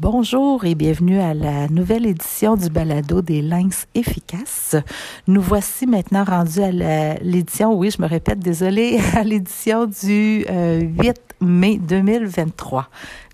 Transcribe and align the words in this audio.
Bonjour 0.00 0.64
et 0.64 0.74
bienvenue 0.74 1.20
à 1.20 1.34
la 1.34 1.68
nouvelle 1.68 2.06
édition 2.06 2.56
du 2.56 2.70
balado 2.70 3.20
des 3.20 3.42
Lynx 3.42 3.86
efficaces. 3.94 4.74
Nous 5.26 5.42
voici 5.42 5.86
maintenant 5.86 6.24
rendus 6.24 6.62
à 6.62 6.70
l'édition, 7.20 7.74
oui, 7.74 7.90
je 7.90 8.00
me 8.00 8.08
répète, 8.08 8.38
désolé, 8.38 8.98
à 9.14 9.22
l'édition 9.24 9.84
du 9.84 10.38
8 10.38 10.48
euh, 10.48 11.12
mai 11.42 11.76
2023. 11.76 12.88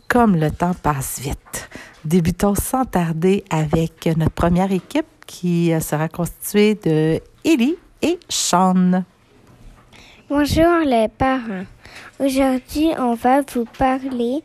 Comme 0.08 0.34
le 0.34 0.50
temps 0.50 0.74
passe 0.74 1.20
vite. 1.20 1.70
Débutons 2.04 2.56
sans 2.56 2.84
tarder 2.84 3.44
avec 3.48 4.04
notre 4.16 4.32
première 4.32 4.72
équipe 4.72 5.06
qui 5.24 5.72
euh, 5.72 5.78
sera 5.78 6.08
constituée 6.08 6.74
de 6.74 7.20
Ellie 7.44 7.76
et 8.02 8.18
Sean. 8.28 9.04
Bonjour 10.28 10.80
les 10.84 11.06
parents. 11.16 11.64
Aujourd'hui, 12.18 12.88
on 12.98 13.14
va 13.14 13.42
vous 13.42 13.66
parler 13.78 14.42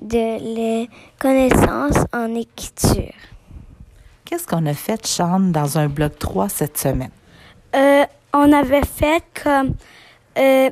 de 0.00 0.54
les 0.54 0.90
connaissances 1.18 2.04
en 2.12 2.34
écriture. 2.34 3.14
Qu'est-ce 4.24 4.46
qu'on 4.46 4.66
a 4.66 4.74
fait, 4.74 5.06
Sean, 5.06 5.40
dans 5.40 5.78
un 5.78 5.88
bloc 5.88 6.18
3 6.18 6.48
cette 6.48 6.78
semaine? 6.78 7.10
Euh, 7.74 8.04
on 8.34 8.52
avait 8.52 8.84
fait 8.84 9.22
comme, 9.42 9.74
euh, 10.38 10.70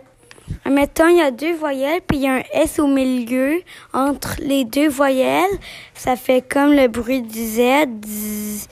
mettons, 0.67 1.09
il 1.09 1.17
y 1.17 1.23
a 1.23 1.31
deux 1.31 1.55
voyelles, 1.55 2.01
puis 2.07 2.19
il 2.19 2.23
y 2.25 2.29
a 2.29 2.35
un 2.35 2.43
S 2.53 2.79
au 2.79 2.87
milieu. 2.87 3.63
Entre 3.93 4.37
les 4.41 4.65
deux 4.65 4.89
voyelles, 4.89 5.51
ça 5.95 6.17
fait 6.17 6.47
comme 6.47 6.73
le 6.73 6.89
bruit 6.89 7.23
du 7.23 7.45
Z. 7.45 8.69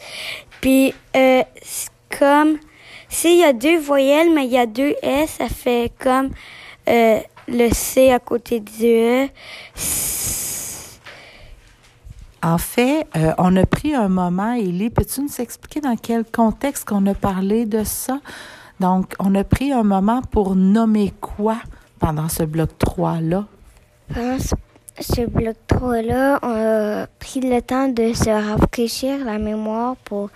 Puis, 0.61 0.95
euh, 1.17 1.43
comme, 2.19 2.59
s'il 3.09 3.39
y 3.39 3.45
a 3.45 3.53
deux 3.53 3.79
voyelles, 3.79 4.33
mais 4.35 4.45
il 4.45 4.53
y 4.53 4.59
a 4.59 4.67
deux 4.67 4.95
S, 5.03 5.37
ça 5.39 5.49
fait 5.49 5.93
comme 5.99 6.31
euh, 6.89 7.21
le 7.49 7.73
C 7.73 8.11
à 8.11 8.19
côté 8.19 8.61
du 8.61 8.87
E. 8.87 9.29
En 12.43 12.59
fait, 12.59 13.07
euh, 13.17 13.33
on 13.39 13.57
a 13.57 13.65
pris 13.65 13.95
un 13.95 14.09
moment, 14.09 14.53
Élie, 14.53 14.91
peux-tu 14.91 15.23
nous 15.23 15.41
expliquer 15.41 15.81
dans 15.81 15.97
quel 15.97 16.25
contexte 16.27 16.87
qu'on 16.87 17.07
a 17.07 17.15
parlé 17.15 17.65
de 17.65 17.85
ça? 17.85 18.21
Donc, 18.81 19.15
on 19.19 19.35
a 19.35 19.45
pris 19.45 19.73
un 19.73 19.83
moment 19.83 20.21
pour 20.21 20.55
nommer 20.55 21.15
quoi 21.23 21.57
pendant 21.99 22.29
ce 22.29 22.43
bloc 22.43 22.69
3-là? 22.79 23.47
Pendant 24.13 24.37
ce, 25.01 25.23
bloc 25.23 25.57
3-là, 25.69 26.39
on 26.43 26.51
a 26.51 27.07
pris 27.19 27.41
le 27.41 27.63
temps 27.63 27.89
de 27.89 28.13
se 28.13 28.29
rafraîchir 28.29 29.25
la 29.25 29.39
mémoire 29.39 29.97
pour 30.05 30.29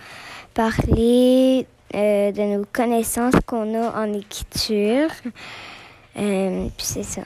parler 0.54 1.66
euh, 1.94 2.32
de 2.32 2.56
nos 2.56 2.64
connaissances 2.72 3.34
qu'on 3.44 3.74
a 3.74 4.02
en 4.02 4.14
écriture. 4.14 5.10
Euh, 6.18 6.68
puis 6.76 6.86
c'est 6.86 7.02
ça. 7.02 7.22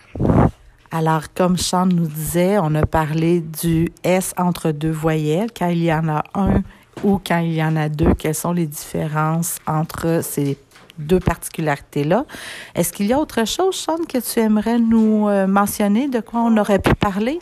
Alors, 0.91 1.33
comme 1.35 1.57
Sean 1.57 1.87
nous 1.87 2.07
disait, 2.07 2.59
on 2.59 2.75
a 2.75 2.85
parlé 2.85 3.41
du 3.41 3.91
S 4.05 4.35
entre 4.37 4.73
deux 4.73 4.91
voyelles, 4.91 5.49
quand 5.57 5.69
il 5.69 5.85
y 5.85 5.93
en 5.93 6.07
a 6.09 6.23
un 6.35 6.63
ou 7.03 7.19
quand 7.27 7.39
il 7.39 7.55
y 7.55 7.65
en 7.65 7.77
a 7.77 7.89
deux, 7.89 8.13
quelles 8.15 8.35
sont 8.35 8.53
les 8.53 8.67
différences 8.67 9.57
entre 9.67 10.21
ces 10.23 10.59
deux 10.99 11.21
particularités-là? 11.21 12.27
Est-ce 12.75 12.93
qu'il 12.93 13.07
y 13.07 13.15
a 13.15 13.19
autre 13.19 13.47
chose, 13.47 13.75
Sean, 13.75 13.97
que 14.07 14.19
tu 14.19 14.41
aimerais 14.41 14.79
nous 14.79 15.29
euh, 15.29 15.47
mentionner, 15.47 16.09
de 16.09 16.21
quoi 16.21 16.41
on 16.41 16.57
aurait 16.59 16.79
pu 16.79 16.95
parler? 16.95 17.39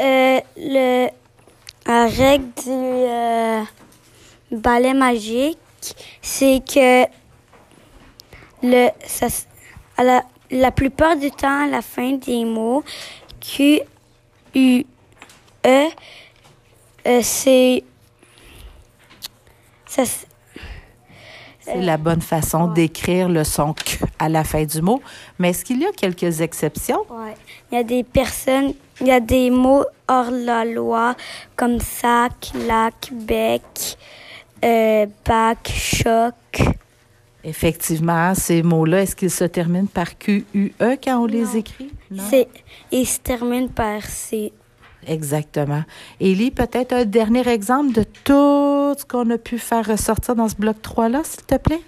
Euh, 0.00 0.40
le, 0.56 1.08
la 1.86 2.06
règle 2.08 2.46
du 2.56 2.70
euh, 2.70 3.62
balai 4.50 4.92
magique, 4.92 5.58
c'est 6.20 6.60
que 6.66 7.04
le, 8.64 8.88
ça, 9.06 9.28
à 9.96 10.02
la, 10.02 10.22
la 10.50 10.70
plupart 10.70 11.16
du 11.16 11.30
temps, 11.30 11.64
à 11.64 11.66
la 11.66 11.82
fin 11.82 12.12
des 12.12 12.44
mots, 12.44 12.84
Q, 13.40 13.80
U, 14.54 14.84
E, 15.66 15.88
euh, 17.06 17.20
c'est. 17.22 17.84
C'est 19.88 20.26
la 21.80 21.96
bonne 21.96 22.20
façon 22.20 22.68
d'écrire 22.68 23.28
le 23.28 23.42
son 23.42 23.72
Q 23.72 24.04
à 24.18 24.28
la 24.28 24.44
fin 24.44 24.64
du 24.64 24.82
mot. 24.82 25.02
Mais 25.38 25.50
est-ce 25.50 25.64
qu'il 25.64 25.80
y 25.80 25.86
a 25.86 25.92
quelques 25.92 26.40
exceptions? 26.40 27.04
Oui. 27.10 27.32
Il 27.70 27.76
y 27.76 27.78
a 27.78 27.82
des 27.82 28.04
personnes, 28.04 28.74
il 29.00 29.08
y 29.08 29.10
a 29.10 29.20
des 29.20 29.50
mots 29.50 29.84
hors 30.06 30.30
la 30.30 30.64
loi 30.64 31.16
comme 31.56 31.80
sac, 31.80 32.52
lac, 32.66 33.10
bec, 33.10 33.96
euh, 34.64 35.06
bac, 35.24 35.72
choc. 35.74 36.34
Effectivement, 37.48 38.34
ces 38.34 38.64
mots-là, 38.64 39.02
est-ce 39.02 39.14
qu'ils 39.14 39.30
se 39.30 39.44
terminent 39.44 39.86
par 39.86 40.18
Q-U-E 40.18 40.96
quand 41.02 41.22
on 41.22 41.26
les 41.26 41.56
écrit? 41.56 41.92
Non. 42.10 42.24
Ils 42.90 43.06
se 43.06 43.20
terminent 43.20 43.68
par 43.68 44.02
C. 44.02 44.52
Exactement. 45.06 45.84
Élie, 46.18 46.50
peut-être 46.50 46.92
un 46.92 47.04
dernier 47.04 47.46
exemple 47.48 47.92
de 47.92 48.02
tout 48.02 48.94
ce 48.98 49.04
qu'on 49.04 49.30
a 49.30 49.38
pu 49.38 49.60
faire 49.60 49.86
ressortir 49.86 50.34
dans 50.34 50.48
ce 50.48 50.56
bloc 50.56 50.78
3-là, 50.82 51.20
s'il 51.22 51.44
te 51.44 51.54
plaît? 51.54 51.82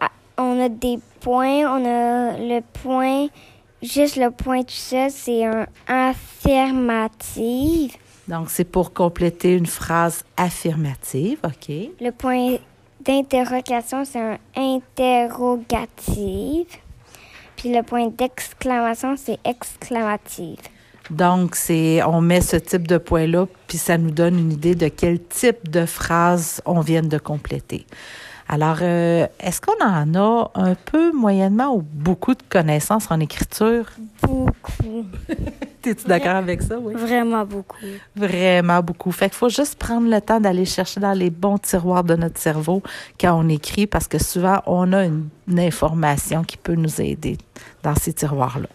Ah, 0.00 0.10
on 0.38 0.58
a 0.58 0.70
des 0.70 0.98
points, 1.20 1.66
on 1.66 1.84
a 1.84 2.38
le 2.38 2.62
point, 2.82 3.26
juste 3.82 4.16
le 4.16 4.30
point 4.30 4.62
tout 4.62 4.70
seul, 4.70 5.10
c'est 5.10 5.44
un 5.44 5.66
affirmatif. 5.86 7.18
Donc, 8.26 8.48
c'est 8.48 8.64
pour 8.64 8.94
compléter 8.94 9.54
une 9.54 9.66
phrase 9.66 10.24
affirmative, 10.38 11.40
OK? 11.44 11.68
Le 12.00 12.10
point 12.10 12.56
d'interrogation, 13.04 14.04
c'est 14.04 14.20
un 14.20 14.38
interrogatif. 14.56 16.66
Puis 17.56 17.74
le 17.74 17.82
point 17.82 18.08
d'exclamation, 18.08 19.16
c'est 19.16 19.38
exclamatif. 19.44 20.58
Donc, 21.10 21.56
c'est 21.56 22.02
on 22.02 22.20
met 22.20 22.40
ce 22.40 22.56
type 22.56 22.88
de 22.88 22.98
point-là, 22.98 23.46
puis 23.66 23.78
ça 23.78 23.98
nous 23.98 24.10
donne 24.10 24.38
une 24.38 24.52
idée 24.52 24.74
de 24.74 24.88
quel 24.88 25.20
type 25.20 25.68
de 25.68 25.84
phrase 25.84 26.62
on 26.64 26.80
vient 26.80 27.02
de 27.02 27.18
compléter. 27.18 27.86
Alors, 28.52 28.80
euh, 28.82 29.26
est-ce 29.40 29.62
qu'on 29.62 29.82
en 29.82 30.14
a 30.14 30.50
un 30.56 30.74
peu 30.74 31.10
moyennement 31.10 31.74
ou 31.74 31.80
beaucoup 31.80 32.34
de 32.34 32.42
connaissances 32.50 33.10
en 33.10 33.18
écriture? 33.18 33.86
Beaucoup. 34.20 35.06
Es-tu 35.86 36.06
d'accord 36.06 36.36
avec 36.36 36.60
ça, 36.60 36.78
oui? 36.78 36.92
Vraiment 36.94 37.46
beaucoup. 37.46 37.78
Vraiment 38.14 38.82
beaucoup. 38.82 39.10
Fait 39.10 39.30
qu'il 39.30 39.38
faut 39.38 39.48
juste 39.48 39.76
prendre 39.76 40.06
le 40.06 40.20
temps 40.20 40.38
d'aller 40.38 40.66
chercher 40.66 41.00
dans 41.00 41.14
les 41.14 41.30
bons 41.30 41.56
tiroirs 41.56 42.04
de 42.04 42.14
notre 42.14 42.38
cerveau 42.38 42.82
quand 43.18 43.42
on 43.42 43.48
écrit, 43.48 43.86
parce 43.86 44.06
que 44.06 44.18
souvent, 44.18 44.60
on 44.66 44.92
a 44.92 45.06
une, 45.06 45.30
information 45.56 46.44
qui 46.44 46.58
peut 46.58 46.74
nous 46.74 47.00
aider 47.00 47.38
dans 47.82 47.94
ces 47.94 48.12
tiroirs-là. 48.12 48.68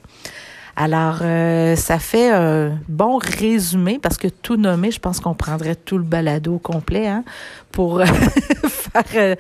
Alors, 0.75 1.19
euh, 1.21 1.75
ça 1.75 1.99
fait 1.99 2.31
un 2.31 2.79
bon 2.87 3.17
résumé 3.17 3.99
parce 4.01 4.17
que 4.17 4.27
tout 4.27 4.57
nommé, 4.57 4.89
je 4.89 4.99
pense 4.99 5.19
qu'on 5.19 5.33
prendrait 5.33 5.75
tout 5.75 5.97
le 5.97 6.03
balado 6.03 6.57
complet 6.57 7.07
hein, 7.07 7.23
pour 7.71 8.01
euh, 9.15 9.35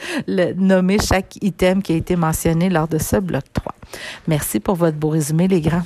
nommer 0.55 0.97
chaque 0.99 1.37
item 1.41 1.81
qui 1.81 1.93
a 1.93 1.95
été 1.95 2.15
mentionné 2.15 2.69
lors 2.69 2.87
de 2.87 2.97
ce 2.97 3.17
bloc 3.17 3.43
3. 3.53 3.73
Merci 4.27 4.59
pour 4.59 4.75
votre 4.75 4.97
beau 4.97 5.09
résumé, 5.09 5.47
les 5.47 5.61
grands. 5.61 5.83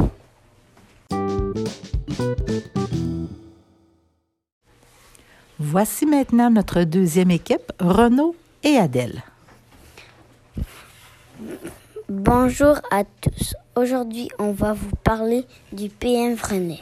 Voici 5.59 6.05
maintenant 6.05 6.49
notre 6.49 6.83
deuxième 6.83 7.31
équipe, 7.31 7.71
Renaud 7.79 8.35
et 8.63 8.77
Adèle. 8.77 9.23
Bonjour 12.09 12.75
à 12.91 13.03
tous. 13.03 13.55
Aujourd'hui, 13.75 14.29
on 14.37 14.51
va 14.51 14.73
vous 14.73 14.95
parler 15.03 15.45
du 15.71 15.87
PM 15.87 16.35
Frenet. 16.35 16.81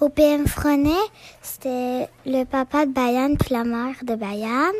Au 0.00 0.08
PM 0.08 0.46
Frenet, 0.46 0.90
c'était 1.42 2.08
le 2.24 2.44
papa 2.44 2.86
de 2.86 2.92
Bayane 2.92 3.36
puis 3.36 3.52
la 3.52 3.64
mère 3.64 3.96
de 4.02 4.14
Bayane. 4.14 4.72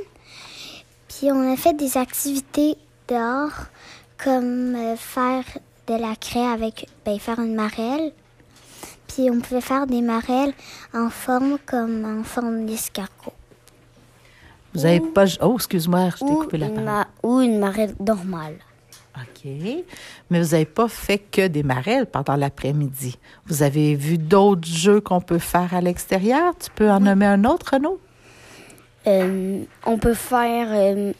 Puis 1.18 1.32
on 1.32 1.52
a 1.52 1.56
fait 1.56 1.74
des 1.74 1.96
activités 1.96 2.76
dehors, 3.08 3.66
comme 4.22 4.76
euh, 4.76 4.94
faire 4.94 5.42
de 5.88 5.94
la 5.94 6.14
craie 6.14 6.46
avec, 6.46 6.86
ben, 7.04 7.18
faire 7.18 7.40
une 7.40 7.56
marelle. 7.56 8.12
Puis 9.08 9.28
on 9.28 9.40
pouvait 9.40 9.60
faire 9.60 9.88
des 9.88 10.00
marelles 10.00 10.52
en 10.94 11.10
forme 11.10 11.58
comme 11.66 12.04
en 12.04 12.22
forme 12.22 12.66
d'escargot. 12.66 13.32
Vous 14.74 14.86
avez 14.86 15.00
pas. 15.00 15.24
Oh, 15.40 15.54
excuse-moi, 15.56 16.10
je 16.10 16.24
t'ai 16.24 16.32
coupé 16.32 16.56
la 16.56 16.68
parole. 16.68 17.04
ou 17.24 17.40
une 17.40 17.58
marelle 17.58 17.96
normale. 17.98 18.58
OK. 19.16 19.50
Mais 20.30 20.40
vous 20.40 20.50
n'avez 20.50 20.66
pas 20.66 20.86
fait 20.86 21.18
que 21.18 21.48
des 21.48 21.64
marelles 21.64 22.06
pendant 22.06 22.36
l'après-midi. 22.36 23.18
Vous 23.46 23.64
avez 23.64 23.96
vu 23.96 24.18
d'autres 24.18 24.68
jeux 24.68 25.00
qu'on 25.00 25.20
peut 25.20 25.40
faire 25.40 25.74
à 25.74 25.80
l'extérieur? 25.80 26.54
Tu 26.56 26.70
peux 26.70 26.88
en 26.88 27.00
nommer 27.00 27.26
un 27.26 27.42
autre, 27.44 27.72
Renaud? 27.72 27.98
Euh, 29.08 29.62
on 29.86 29.96
peut 29.96 30.14
faire 30.14 30.68
euh, 30.70 31.12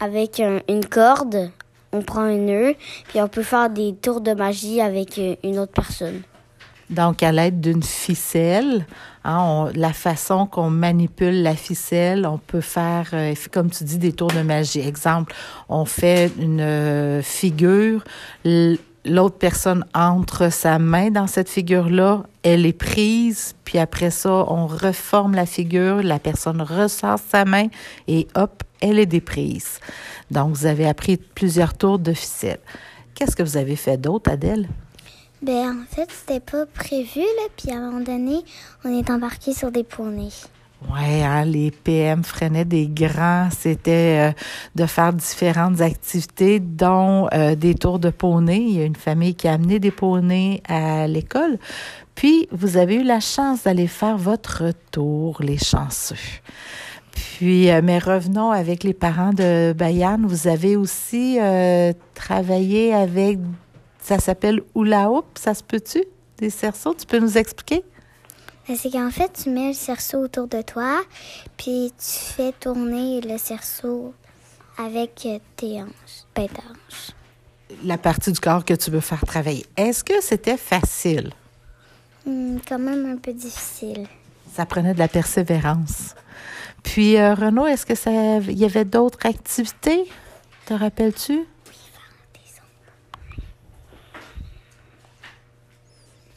avec 0.00 0.40
une 0.40 0.84
corde, 0.86 1.50
on 1.92 2.00
prend 2.00 2.22
un 2.22 2.38
nœud, 2.38 2.74
puis 3.08 3.20
on 3.20 3.28
peut 3.28 3.42
faire 3.42 3.68
des 3.68 3.94
tours 3.94 4.22
de 4.22 4.32
magie 4.32 4.80
avec 4.80 5.18
euh, 5.18 5.36
une 5.44 5.58
autre 5.58 5.72
personne. 5.72 6.22
Donc, 6.88 7.22
à 7.22 7.32
l'aide 7.32 7.60
d'une 7.60 7.82
ficelle, 7.82 8.86
hein, 9.24 9.68
la 9.74 9.92
façon 9.92 10.46
qu'on 10.46 10.70
manipule 10.70 11.42
la 11.42 11.56
ficelle, 11.56 12.26
on 12.26 12.38
peut 12.38 12.60
faire, 12.60 13.10
comme 13.52 13.70
tu 13.70 13.84
dis, 13.84 13.98
des 13.98 14.12
tours 14.12 14.30
de 14.30 14.42
magie. 14.42 14.80
Exemple, 14.80 15.34
on 15.70 15.86
fait 15.86 16.30
une 16.38 17.22
figure, 17.22 18.04
l'autre 19.04 19.36
personne 19.36 19.84
entre 19.94 20.50
sa 20.50 20.78
main 20.78 21.10
dans 21.10 21.26
cette 21.26 21.48
figure-là, 21.48 22.24
elle 22.42 22.66
est 22.66 22.72
prise, 22.72 23.54
puis 23.64 23.78
après 23.78 24.10
ça, 24.10 24.30
on 24.48 24.66
reforme 24.66 25.34
la 25.34 25.46
figure, 25.46 26.02
la 26.02 26.18
personne 26.18 26.62
ressort 26.62 27.18
sa 27.18 27.44
main 27.44 27.68
et 28.08 28.26
hop, 28.34 28.62
elle 28.80 28.98
est 28.98 29.06
déprise. 29.06 29.80
Donc, 30.30 30.54
vous 30.54 30.66
avez 30.66 30.86
appris 30.86 31.16
plusieurs 31.16 31.74
tours 31.74 31.98
de 31.98 32.12
ficelle. 32.12 32.60
Qu'est-ce 33.14 33.36
que 33.36 33.42
vous 33.42 33.56
avez 33.56 33.76
fait 33.76 33.96
d'autre, 33.96 34.30
Adèle? 34.30 34.68
Ben, 35.42 35.82
en 35.82 35.94
fait, 35.94 36.08
c'était 36.10 36.40
pas 36.40 36.64
prévu, 36.66 37.20
là. 37.20 37.48
Puis 37.56 37.70
à 37.70 37.76
un 37.76 37.90
moment 37.90 38.00
donné, 38.00 38.42
on 38.84 38.98
est 38.98 39.10
embarqué 39.10 39.52
sur 39.52 39.70
des 39.70 39.84
poneys. 39.84 40.30
Oui, 40.92 41.22
hein, 41.22 41.44
les 41.44 41.70
PM 41.70 42.24
freinaient 42.24 42.64
des 42.64 42.86
grands. 42.86 43.48
C'était 43.50 44.30
euh, 44.30 44.32
de 44.74 44.86
faire 44.86 45.12
différentes 45.12 45.80
activités, 45.80 46.60
dont 46.60 47.28
euh, 47.32 47.54
des 47.54 47.74
tours 47.74 47.98
de 47.98 48.10
poney. 48.10 48.58
Il 48.60 48.76
y 48.78 48.82
a 48.82 48.84
une 48.84 48.96
famille 48.96 49.34
qui 49.34 49.48
a 49.48 49.54
amené 49.54 49.78
des 49.78 49.90
poneys 49.90 50.62
à 50.68 51.06
l'école. 51.06 51.58
Puis, 52.14 52.48
vous 52.52 52.76
avez 52.76 52.96
eu 52.96 53.02
la 53.02 53.20
chance 53.20 53.64
d'aller 53.64 53.86
faire 53.86 54.18
votre 54.18 54.72
tour, 54.90 55.38
les 55.40 55.58
chanceux. 55.58 56.16
Puis, 57.12 57.70
euh, 57.70 57.80
mais 57.82 57.98
revenons 57.98 58.50
avec 58.50 58.84
les 58.84 58.94
parents 58.94 59.32
de 59.32 59.72
Bayan. 59.72 60.18
Vous 60.22 60.48
avez 60.48 60.76
aussi 60.76 61.38
travaillé 62.14 62.92
avec, 62.92 63.38
ça 64.00 64.18
s'appelle 64.18 64.60
Hula 64.76 65.10
Hoop, 65.10 65.26
ça 65.34 65.54
se 65.54 65.62
peut-tu? 65.62 66.04
Des 66.38 66.50
cerceaux, 66.50 66.94
tu 66.94 67.06
peux 67.06 67.18
nous 67.18 67.38
expliquer? 67.38 67.84
Ben, 68.66 68.76
c'est 68.76 68.90
qu'en 68.90 69.10
fait, 69.10 69.30
tu 69.42 69.50
mets 69.50 69.68
le 69.68 69.74
cerceau 69.74 70.18
autour 70.18 70.48
de 70.48 70.62
toi, 70.62 71.02
puis 71.58 71.92
tu 71.98 72.18
fais 72.34 72.52
tourner 72.52 73.20
le 73.20 73.36
cerceau 73.36 74.14
avec 74.78 75.28
tes 75.56 75.82
hanches, 75.82 76.24
ben, 76.34 76.48
tes 76.48 76.62
hanches. 76.62 77.10
La 77.84 77.98
partie 77.98 78.32
du 78.32 78.40
corps 78.40 78.64
que 78.64 78.72
tu 78.72 78.90
veux 78.90 79.00
faire 79.00 79.24
travailler. 79.26 79.66
Est-ce 79.76 80.02
que 80.02 80.22
c'était 80.22 80.56
facile? 80.56 81.32
Hmm, 82.24 82.56
quand 82.66 82.78
même 82.78 83.04
un 83.04 83.16
peu 83.16 83.34
difficile. 83.34 84.06
Ça 84.54 84.64
prenait 84.64 84.94
de 84.94 84.98
la 84.98 85.08
persévérance. 85.08 86.14
Puis, 86.82 87.18
euh, 87.18 87.34
Renaud, 87.34 87.66
est-ce 87.66 87.84
que 87.84 87.94
ça, 87.94 88.10
il 88.38 88.58
y 88.58 88.64
avait 88.64 88.84
d'autres 88.84 89.26
activités? 89.26 90.04
Te 90.64 90.72
rappelles-tu? 90.72 91.32
Oui, 91.32 91.44
faire 91.66 92.14
des 92.32 92.50
ombres. 92.60 93.46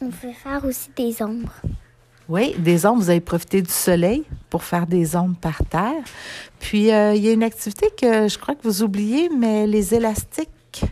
On 0.02 0.10
peut 0.10 0.32
faire 0.32 0.64
aussi 0.64 0.90
des 0.94 1.22
ombres. 1.22 1.54
Oui, 2.28 2.54
des 2.58 2.84
ombres, 2.84 3.02
vous 3.02 3.08
avez 3.08 3.20
profité 3.20 3.62
du 3.62 3.70
soleil 3.70 4.22
pour 4.50 4.62
faire 4.62 4.86
des 4.86 5.16
ombres 5.16 5.36
par 5.40 5.64
terre. 5.64 6.04
Puis, 6.60 6.92
euh, 6.92 7.14
il 7.14 7.24
y 7.24 7.28
a 7.30 7.32
une 7.32 7.42
activité 7.42 7.88
que 7.98 8.28
je 8.28 8.38
crois 8.38 8.54
que 8.54 8.62
vous 8.64 8.82
oubliez, 8.82 9.30
mais 9.30 9.66
les 9.66 9.94
élastiques. 9.94 10.84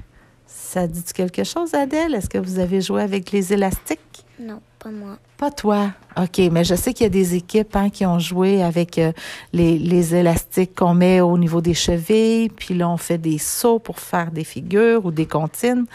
Ça 0.46 0.86
dit 0.86 1.02
quelque 1.14 1.44
chose, 1.44 1.74
Adèle? 1.74 2.14
Est-ce 2.14 2.30
que 2.30 2.38
vous 2.38 2.58
avez 2.58 2.80
joué 2.80 3.02
avec 3.02 3.32
les 3.32 3.52
élastiques? 3.52 4.00
Non, 4.38 4.60
pas 4.78 4.90
moi. 4.90 5.16
Pas 5.38 5.50
toi. 5.50 5.92
OK, 6.18 6.40
mais 6.52 6.62
je 6.62 6.74
sais 6.74 6.92
qu'il 6.92 7.04
y 7.04 7.06
a 7.06 7.10
des 7.10 7.34
équipes 7.36 7.74
hein, 7.74 7.88
qui 7.88 8.04
ont 8.04 8.18
joué 8.18 8.62
avec 8.62 8.98
euh, 8.98 9.12
les, 9.54 10.14
élastiques 10.14 10.74
qu'on 10.74 10.92
met 10.92 11.22
au 11.22 11.38
niveau 11.38 11.62
des 11.62 11.72
chevilles, 11.72 12.50
puis 12.50 12.74
là, 12.74 12.88
on 12.88 12.98
fait 12.98 13.16
des 13.16 13.38
sauts 13.38 13.78
pour 13.78 13.98
faire 13.98 14.30
des 14.30 14.44
figures 14.44 15.06
ou 15.06 15.10
des 15.10 15.24
comptines. 15.24 15.86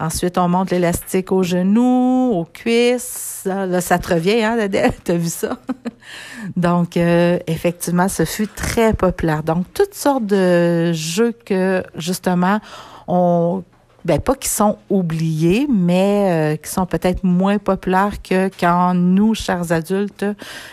Ensuite, 0.00 0.38
on 0.38 0.48
monte 0.48 0.70
l'élastique 0.70 1.30
aux 1.30 1.44
genoux, 1.44 2.32
aux 2.32 2.44
cuisses. 2.44 3.42
Là, 3.44 3.80
ça 3.80 3.98
te 4.00 4.12
revient, 4.12 4.42
hein, 4.42 4.58
Adèle? 4.58 4.92
T'as 5.04 5.16
vu 5.16 5.28
ça? 5.28 5.58
Donc, 6.56 6.96
euh, 6.96 7.38
effectivement, 7.46 8.08
ce 8.08 8.24
fut 8.24 8.48
très 8.48 8.92
populaire. 8.92 9.44
Donc, 9.44 9.66
toutes 9.72 9.94
sortes 9.94 10.26
de 10.26 10.92
jeux 10.92 11.32
que, 11.44 11.84
justement, 11.96 12.58
on 13.06 13.62
ben 14.04 14.20
pas 14.20 14.34
qui 14.34 14.48
sont 14.48 14.76
oubliés, 14.90 15.66
mais 15.70 16.54
euh, 16.54 16.56
qui 16.56 16.70
sont 16.70 16.86
peut-être 16.86 17.24
moins 17.24 17.58
populaires 17.58 18.22
que 18.22 18.50
quand 18.60 18.94
nous, 18.94 19.34
chers 19.34 19.72
adultes, 19.72 20.26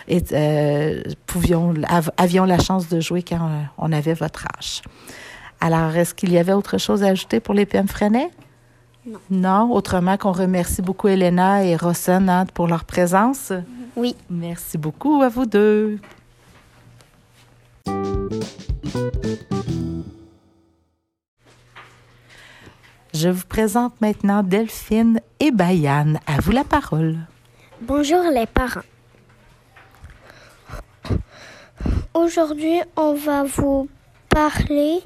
et, 0.06 0.22
euh, 0.32 1.02
pouvions, 1.26 1.74
avions 2.16 2.44
la 2.44 2.58
chance 2.58 2.88
de 2.88 3.00
jouer 3.00 3.22
quand 3.22 3.46
euh, 3.46 3.62
on 3.78 3.92
avait 3.92 4.14
votre 4.14 4.44
âge. 4.58 4.82
Alors, 5.60 5.96
est-ce 5.96 6.14
qu'il 6.14 6.32
y 6.32 6.38
avait 6.38 6.52
autre 6.52 6.76
chose 6.78 7.02
à 7.02 7.08
ajouter 7.08 7.40
pour 7.40 7.54
les 7.54 7.64
PM 7.64 7.88
Freinet? 7.88 8.30
Non. 9.06 9.18
Non, 9.30 9.72
autrement 9.72 10.16
qu'on 10.16 10.32
remercie 10.32 10.82
beaucoup 10.82 11.08
Elena 11.08 11.64
et 11.64 11.76
Rosen 11.76 12.28
hein, 12.28 12.46
pour 12.52 12.68
leur 12.68 12.84
présence. 12.84 13.52
Oui. 13.96 14.14
Merci 14.30 14.78
beaucoup 14.78 15.22
à 15.22 15.28
vous 15.28 15.46
deux. 15.46 15.98
Je 23.22 23.28
vous 23.28 23.46
présente 23.48 24.00
maintenant 24.00 24.42
Delphine 24.42 25.20
et 25.38 25.52
Bayane. 25.52 26.18
À 26.26 26.40
vous 26.40 26.50
la 26.50 26.64
parole. 26.64 27.18
Bonjour 27.80 28.20
les 28.34 28.46
parents. 28.46 28.80
Aujourd'hui, 32.14 32.80
on 32.96 33.14
va 33.14 33.44
vous 33.44 33.88
parler 34.28 34.98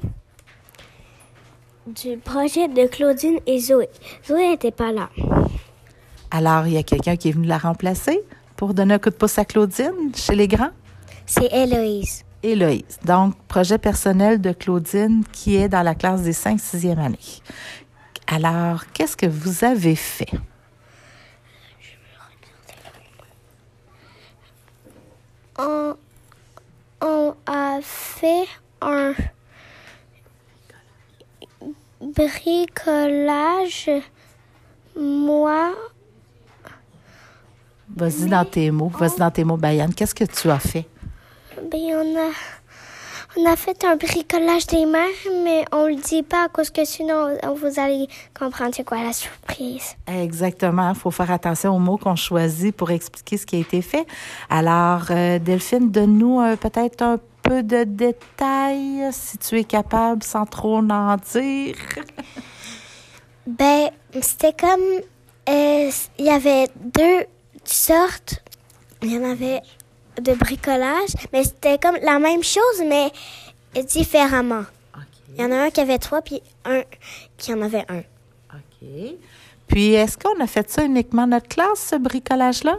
du 1.85 2.17
projet 2.17 2.67
de 2.67 2.87
Claudine 2.87 3.37
et 3.45 3.59
Zoé. 3.59 3.87
Zoé 4.25 4.49
n'était 4.49 4.71
pas 4.71 4.91
là. 4.91 5.09
Alors, 6.31 6.65
il 6.65 6.73
y 6.73 6.77
a 6.77 6.83
quelqu'un 6.83 7.17
qui 7.17 7.29
est 7.29 7.33
venu 7.33 7.45
la 7.45 7.59
remplacer 7.59 8.19
pour 8.55 8.73
donner 8.73 8.95
un 8.95 8.99
coup 8.99 9.11
de 9.11 9.15
pouce 9.15 9.37
à 9.37 9.45
Claudine 9.45 10.11
chez 10.15 10.33
les 10.33 10.47
grands? 10.47 10.71
C'est 11.27 11.53
Héloïse. 11.53 12.23
Héloïse. 12.41 12.97
Donc, 13.05 13.35
projet 13.47 13.77
personnel 13.77 14.41
de 14.41 14.53
Claudine 14.53 15.23
qui 15.31 15.55
est 15.55 15.69
dans 15.69 15.83
la 15.83 15.93
classe 15.93 16.23
des 16.23 16.33
5-6e 16.33 16.97
années. 16.97 17.19
Alors, 18.27 18.83
qu'est-ce 18.93 19.15
que 19.15 19.25
vous 19.25 19.63
avez 19.63 19.95
fait? 19.95 20.29
On, 25.57 25.95
on 27.01 27.35
a 27.45 27.79
fait 27.81 28.45
un 28.81 29.13
bricolage. 32.01 33.89
Moi. 34.95 35.73
Vas-y 37.95 38.27
dans 38.29 38.45
tes 38.45 38.71
mots. 38.71 38.89
Vas-y 38.89 39.17
dans 39.19 39.31
tes 39.31 39.43
mots, 39.43 39.57
Bayane. 39.57 39.93
Qu'est-ce 39.93 40.13
que 40.13 40.25
tu 40.25 40.49
as 40.51 40.59
fait? 40.59 40.85
Ben, 41.71 41.95
on 41.95 42.17
a 42.17 42.31
on 43.37 43.45
a 43.45 43.55
fait 43.55 43.83
un 43.83 43.95
bricolage 43.95 44.67
des 44.67 44.85
mers, 44.85 45.07
mais 45.43 45.65
on 45.71 45.87
le 45.87 45.95
dit 45.95 46.23
pas 46.23 46.47
parce 46.53 46.69
que 46.69 46.85
sinon 46.85 47.37
vous 47.55 47.79
allez 47.79 48.07
comprendre 48.37 48.71
c'est 48.75 48.83
quoi 48.83 49.03
la 49.03 49.13
surprise. 49.13 49.95
Exactement. 50.07 50.89
Il 50.89 50.95
faut 50.95 51.11
faire 51.11 51.31
attention 51.31 51.75
aux 51.75 51.79
mots 51.79 51.97
qu'on 51.97 52.15
choisit 52.15 52.75
pour 52.75 52.89
expliquer 52.91 53.37
ce 53.37 53.45
qui 53.45 53.57
a 53.57 53.59
été 53.59 53.81
fait. 53.81 54.05
Alors, 54.49 55.05
euh, 55.11 55.39
Delphine, 55.39 55.91
donne-nous 55.91 56.41
euh, 56.41 56.55
peut-être 56.55 57.01
un 57.01 57.19
peu 57.43 57.63
de 57.63 57.83
détails, 57.83 59.07
si 59.11 59.37
tu 59.37 59.59
es 59.59 59.63
capable, 59.63 60.23
sans 60.23 60.45
trop 60.45 60.77
en 60.77 61.17
dire. 61.17 61.75
ben, 63.47 63.89
c'était 64.21 64.53
comme... 64.53 65.01
Euh, 65.49 65.89
il 66.19 66.25
y 66.25 66.29
avait 66.29 66.67
deux 66.77 67.25
sortes. 67.63 68.43
Il 69.01 69.13
y 69.13 69.17
en 69.17 69.29
avait 69.29 69.61
de 70.21 70.33
bricolage, 70.33 71.09
mais 71.31 71.43
c'était 71.43 71.77
comme 71.77 71.97
la 72.01 72.19
même 72.19 72.43
chose, 72.43 72.83
mais 72.87 73.11
différemment. 73.83 74.63
Il 75.35 75.41
y 75.41 75.45
en 75.45 75.51
a 75.51 75.65
un 75.65 75.69
qui 75.69 75.81
avait 75.81 75.99
trois, 75.99 76.21
puis 76.21 76.41
un 76.65 76.81
qui 77.37 77.53
en 77.53 77.61
avait 77.61 77.85
un. 77.89 77.99
OK. 78.53 78.87
Puis, 79.67 79.93
est-ce 79.93 80.17
qu'on 80.17 80.39
a 80.41 80.47
fait 80.47 80.69
ça 80.69 80.83
uniquement 80.83 81.27
notre 81.27 81.47
classe, 81.47 81.89
ce 81.91 81.95
bricolage-là? 81.95 82.77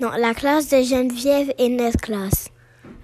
Non, 0.00 0.10
la 0.18 0.34
classe 0.34 0.68
de 0.68 0.82
Geneviève 0.82 1.52
et 1.58 1.68
notre 1.68 1.98
classe. 1.98 2.50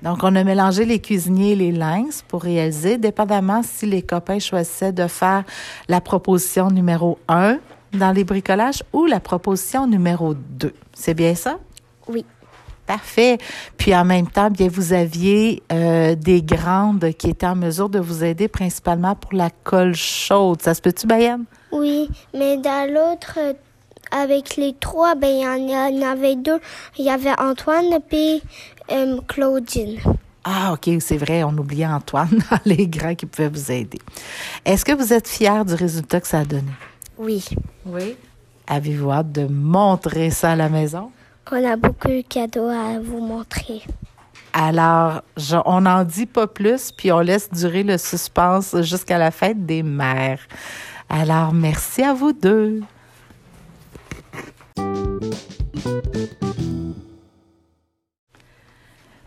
Donc, 0.02 0.18
on 0.22 0.36
a 0.36 0.44
mélangé 0.44 0.84
les 0.84 1.00
cuisiniers 1.00 1.52
et 1.52 1.56
les 1.56 1.72
lynx 1.72 2.22
pour 2.22 2.42
réaliser, 2.42 2.98
dépendamment 2.98 3.62
si 3.64 3.86
les 3.86 4.02
copains 4.02 4.38
choisissaient 4.38 4.92
de 4.92 5.08
faire 5.08 5.44
la 5.88 6.00
proposition 6.00 6.70
numéro 6.70 7.18
un 7.26 7.58
dans 7.92 8.12
les 8.12 8.22
bricolages 8.24 8.84
ou 8.92 9.06
la 9.06 9.18
proposition 9.18 9.86
numéro 9.86 10.34
deux. 10.34 10.74
C'est 10.94 11.14
bien 11.14 11.34
ça? 11.34 11.58
Oui. 12.06 12.24
Parfait. 12.88 13.37
Puis 13.76 13.95
en 13.95 14.07
même 14.07 14.26
temps, 14.26 14.49
bien, 14.49 14.68
vous 14.68 14.95
aviez 14.95 15.62
euh, 15.71 16.14
des 16.14 16.40
grandes 16.40 17.12
qui 17.18 17.28
étaient 17.28 17.47
en 17.47 17.54
mesure 17.54 17.90
de 17.90 17.99
vous 17.99 18.25
aider 18.25 18.49
principalement 18.49 19.14
pour 19.14 19.35
la 19.35 19.50
colle 19.50 19.95
chaude. 19.95 20.62
Ça 20.62 20.73
se 20.73 20.80
peut-tu, 20.80 21.07
Bayane? 21.07 21.45
Oui, 21.71 22.09
mais 22.33 22.57
dans 22.57 22.90
l'autre, 22.90 23.38
avec 24.11 24.57
les 24.57 24.73
trois, 24.73 25.14
ben 25.16 25.28
il 25.28 25.71
y 25.71 25.76
en 25.76 26.11
avait 26.11 26.37
deux. 26.37 26.59
Il 26.97 27.04
y 27.04 27.11
avait 27.11 27.38
Antoine 27.38 27.99
puis 28.09 28.42
euh, 28.90 29.21
Claudine. 29.28 29.99
Ah, 30.45 30.73
OK, 30.73 30.88
c'est 31.00 31.18
vrai, 31.18 31.45
on 31.45 31.59
oubliait 31.59 31.87
Antoine, 31.87 32.42
les 32.64 32.88
grands 32.88 33.14
qui 33.14 33.26
pouvaient 33.26 33.50
vous 33.50 33.71
aider. 33.71 33.99
Est-ce 34.64 34.87
que 34.87 34.92
vous 34.92 35.12
êtes 35.12 35.28
fiers 35.28 35.66
du 35.66 35.75
résultat 35.75 36.23
que 36.23 36.26
ça 36.26 36.38
a 36.38 36.45
donné? 36.47 36.73
Oui. 37.18 37.45
Oui. 37.85 38.16
Avez-vous 38.66 39.11
hâte 39.11 39.30
de 39.30 39.47
montrer 39.47 40.30
ça 40.30 40.52
à 40.52 40.57
la 40.57 40.71
maison? 40.71 41.11
On 41.50 41.64
a 41.64 41.76
beaucoup 41.76 42.09
de 42.09 42.21
cadeaux 42.21 42.69
à 42.69 42.99
vous 43.00 43.21
montrer. 43.21 43.83
Alors, 44.52 45.23
on 45.64 45.81
n'en 45.83 46.05
dit 46.05 46.26
pas 46.26 46.47
plus, 46.47 46.93
puis 46.93 47.11
on 47.11 47.21
laisse 47.21 47.50
durer 47.50 47.83
le 47.83 47.97
suspense 47.97 48.76
jusqu'à 48.83 49.19
la 49.19 49.31
fête 49.31 49.64
des 49.64 49.83
mères. 49.83 50.40
Alors, 51.09 51.55
merci 51.55 52.02
à 52.02 52.12
vous 52.12 52.33
deux. 52.33 52.83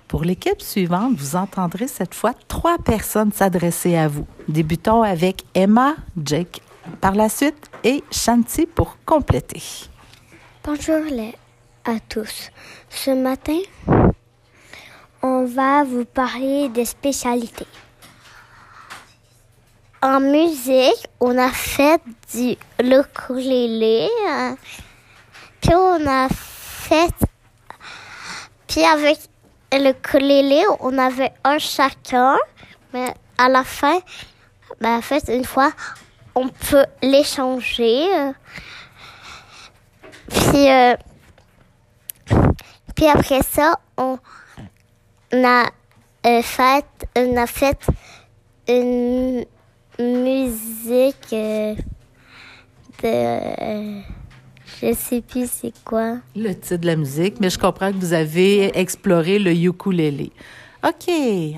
Pour 0.07 0.23
l'équipe 0.23 0.61
suivante, 0.61 1.15
vous 1.15 1.35
entendrez 1.35 1.87
cette 1.87 2.13
fois 2.13 2.33
trois 2.47 2.77
personnes 2.77 3.31
s'adresser 3.31 3.95
à 3.95 4.07
vous. 4.07 4.27
Débutons 4.47 5.01
avec 5.01 5.45
Emma, 5.55 5.95
Jake 6.23 6.61
par 6.99 7.15
la 7.15 7.29
suite 7.29 7.71
et 7.83 8.03
Shanti 8.11 8.65
pour 8.65 8.97
compléter. 9.05 9.61
Bonjour 10.63 11.01
à 11.85 11.99
tous. 12.07 12.49
Ce 12.89 13.11
matin, 13.11 13.59
on 15.21 15.45
va 15.45 15.83
vous 15.83 16.05
parler 16.05 16.69
des 16.69 16.85
spécialités. 16.85 17.67
En 20.01 20.19
musique, 20.19 21.07
on 21.19 21.37
a 21.37 21.49
fait 21.49 22.01
du 22.33 22.55
ukulélé. 22.83 24.09
Puis 25.61 25.75
on 25.75 26.07
a 26.07 26.27
fait... 26.29 27.13
Puis 28.67 28.83
avec 28.83 29.19
le 29.71 29.91
ukulélé, 29.91 30.63
on 30.79 30.97
avait 30.97 31.31
un 31.43 31.59
chacun. 31.59 32.37
Mais 32.93 33.13
à 33.37 33.47
la 33.47 33.63
fin, 33.63 33.99
ben, 34.79 34.97
en 34.97 35.01
fait, 35.01 35.23
une 35.27 35.45
fois, 35.45 35.71
on 36.35 36.47
peut 36.47 36.85
l'échanger. 37.01 38.07
Puis, 40.29 40.69
euh, 40.69 40.95
puis 43.01 43.09
après 43.09 43.41
ça, 43.41 43.79
on 43.97 44.19
a 45.33 45.65
euh, 46.27 46.41
fait, 46.43 46.85
on 47.15 47.35
a 47.35 47.47
fait 47.47 47.79
une 48.67 49.43
musique 49.97 51.33
euh, 51.33 51.73
de, 53.01 53.07
euh, 53.07 54.01
je 54.83 54.93
sais 54.93 55.21
plus 55.21 55.49
c'est 55.49 55.73
quoi. 55.83 56.17
Le 56.35 56.53
titre 56.53 56.77
de 56.77 56.85
la 56.85 56.95
musique, 56.95 57.39
mais 57.39 57.49
je 57.49 57.57
comprends 57.57 57.91
que 57.91 57.97
vous 57.97 58.13
avez 58.13 58.77
exploré 58.77 59.39
le 59.39 59.51
ukulélé. 59.51 60.31
OK, 60.83 61.11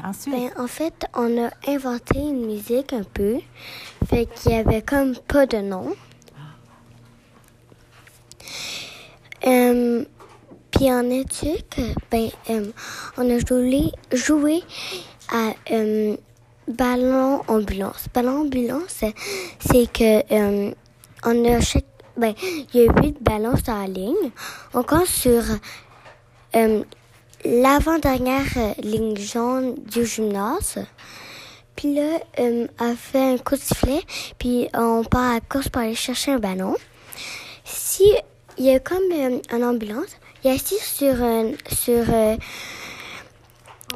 ensuite. 0.05 0.33
Ben, 0.33 0.49
en 0.57 0.67
fait, 0.67 1.05
on 1.13 1.43
a 1.43 1.49
inventé 1.67 2.19
une 2.19 2.45
musique 2.45 2.93
un 2.93 3.03
peu, 3.03 3.39
fait 4.07 4.27
qu'il 4.27 4.53
y 4.53 4.55
avait 4.55 4.81
comme 4.81 5.13
pas 5.27 5.45
de 5.45 5.57
nom. 5.57 5.93
Euh, 9.45 10.05
puis 10.83 10.91
en 10.91 11.09
éthique, 11.09 11.79
ben, 12.11 12.29
euh, 12.49 12.65
on 13.15 13.29
a 13.29 13.39
joué, 13.39 14.63
à 15.31 15.53
euh, 15.71 16.17
ballon 16.67 17.41
ambulance? 17.47 18.07
Ballon 18.13 18.41
ambulance, 18.41 19.05
c'est- 19.59 19.93
que 19.93 20.33
euh, 20.33 20.73
on 21.23 21.45
a 21.45 21.61
chaque, 21.61 21.85
ben, 22.17 22.33
il 22.73 22.81
y 22.81 22.85
a 22.85 23.01
huit 23.01 23.15
ballons 23.21 23.55
sur 23.55 23.73
la 23.73 23.87
ligne. 23.87 24.31
On 24.73 24.83
compte 24.83 25.07
sur 25.07 25.41
l'avant-dernière 27.45 28.75
ligne 28.79 29.15
jaune 29.15 29.75
du 29.85 30.05
gymnase. 30.05 30.79
Puis 31.77 31.95
là, 31.95 32.19
elle 32.33 32.69
fait 32.97 33.35
un 33.35 33.37
coup 33.37 33.55
de 33.55 33.61
sifflet, 33.61 34.01
puis 34.37 34.67
on 34.73 35.05
part 35.05 35.31
à 35.31 35.33
la 35.35 35.39
course 35.39 35.69
pour 35.69 35.81
aller 35.81 35.95
chercher 35.95 36.33
un 36.33 36.39
ballon. 36.39 36.75
Si 37.63 38.03
il 38.57 38.65
y 38.65 38.71
a 38.71 38.79
comme 38.79 39.11
euh, 39.11 39.39
une 39.51 39.63
ambulance, 39.63 40.17
il 40.43 40.51
est 40.51 40.55
assis 40.55 40.79
sur 40.79 41.21
un, 41.21 41.51
sur, 41.71 42.03
euh, 42.09 42.35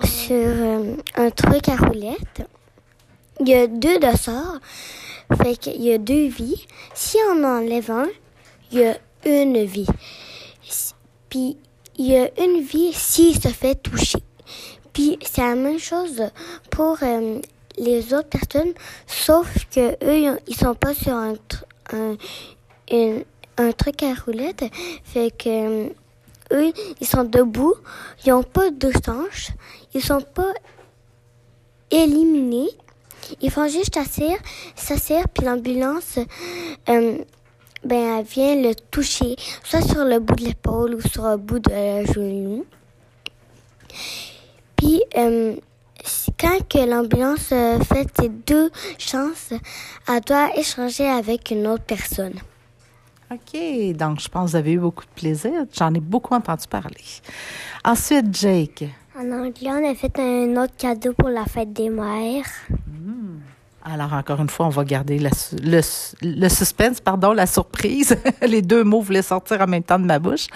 sur 0.04 0.36
euh, 0.36 0.96
un 1.16 1.30
truc 1.32 1.70
à 1.70 1.76
roulette. 1.78 2.44
Il 3.40 3.50
y 3.50 3.54
a 3.54 3.68
deux 3.68 4.00
dossards, 4.00 4.60
fait 5.42 5.58
qu'il 5.58 5.82
y 5.82 5.94
a 5.94 5.98
deux 5.98 6.28
vies. 6.28 6.66
Si 6.94 7.18
on 7.32 7.44
enlève 7.44 7.92
un, 7.92 8.08
il 8.72 8.80
y 8.80 8.86
a 8.86 8.98
une 9.26 9.64
vie. 9.64 9.88
Puis 11.30 11.58
il 11.98 12.08
y 12.08 12.18
a 12.18 12.30
une 12.44 12.62
vie 12.62 12.94
s'il 12.94 13.40
se 13.42 13.50
fait 13.50 13.76
toucher. 13.76 14.20
Puis 14.94 15.20
c'est 15.22 15.42
la 15.42 15.56
même 15.56 15.80
chose 15.80 16.24
pour 16.72 16.98
euh, 17.04 17.40
les 17.78 18.14
autres 18.14 18.30
personnes, 18.30 18.74
sauf 19.06 19.48
que 19.74 19.92
eux, 20.04 20.18
ils 20.18 20.30
ont- 20.30 20.40
ils 20.48 20.56
sont 20.56 20.74
pas 20.74 20.96
sur 20.96 21.14
un, 21.14 21.34
un, 21.94 22.18
une- 22.92 23.24
un 23.58 23.72
truc 23.72 24.04
à 24.04 24.14
roulette. 24.14 24.64
Fait 25.04 25.32
que 25.32 25.50
euh, 25.50 25.90
eux, 26.52 26.72
ils 27.02 27.08
sont 27.08 27.24
debout, 27.24 27.76
ils 28.26 28.34
ont 28.34 28.44
pas 28.44 28.70
de 28.70 28.92
hanches, 29.08 29.50
ils 29.94 30.04
sont 30.04 30.22
pas 30.22 30.54
éliminés. 31.92 32.70
Ils 33.42 33.52
font 33.52 33.68
juste 33.68 33.96
s'asseoir, 33.96 34.38
s'asseoir, 34.76 35.28
puis 35.28 35.46
l'ambulance, 35.46 36.18
euh, 36.88 37.18
ben, 37.84 38.20
elle 38.20 38.26
vient 38.26 38.56
le 38.56 38.74
toucher, 38.74 39.36
soit 39.64 39.82
sur 39.82 40.06
le 40.06 40.20
bout 40.20 40.36
de 40.36 40.46
l'épaule 40.46 40.96
ou 40.96 41.02
sur 41.02 41.28
le 41.28 41.36
bout 41.36 41.60
de 41.60 41.70
la 41.70 42.06
genou. 42.06 42.66
Puis, 44.78 45.02
euh, 45.18 45.56
quand 46.40 46.68
que 46.70 46.78
l'ambulance 46.90 47.48
fait 47.50 48.08
ses 48.18 48.30
deux 48.30 48.70
chances, 48.98 49.52
elle 50.08 50.22
doit 50.22 50.56
échanger 50.56 51.08
avec 51.08 51.52
une 51.52 51.68
autre 51.68 51.84
personne. 51.84 52.40
OK, 53.30 53.96
donc 53.96 54.22
je 54.22 54.30
pense 54.30 54.46
que 54.46 54.52
vous 54.52 54.56
avez 54.56 54.74
eu 54.74 54.80
beaucoup 54.80 55.04
de 55.04 55.20
plaisir. 55.20 55.66
J'en 55.78 55.94
ai 55.94 56.00
beaucoup 56.00 56.34
entendu 56.34 56.66
parler. 56.70 57.04
Ensuite, 57.84 58.34
Jake. 58.34 58.86
En 59.20 59.30
anglais, 59.32 59.70
on 59.70 59.90
a 59.90 59.96
fait 59.96 60.18
un 60.20 60.56
autre 60.62 60.76
cadeau 60.78 61.12
pour 61.14 61.30
la 61.30 61.46
fête 61.46 61.74
des 61.74 61.90
mères. 61.90 62.46
Alors, 63.84 64.12
encore 64.14 64.42
une 64.42 64.50
fois, 64.50 64.66
on 64.66 64.70
va 64.70 64.84
garder 64.84 65.18
la 65.18 65.30
le, 65.64 65.82
le 66.22 66.50
suspense, 66.50 67.00
pardon, 67.00 67.32
la 67.32 67.46
surprise. 67.46 68.18
Les 68.42 68.62
deux 68.62 68.84
mots 68.84 69.00
voulaient 69.00 69.22
sortir 69.22 69.62
en 69.62 69.68
même 69.68 69.84
temps 69.84 70.00
de 70.00 70.06
ma 70.06 70.20
bouche. 70.20 70.48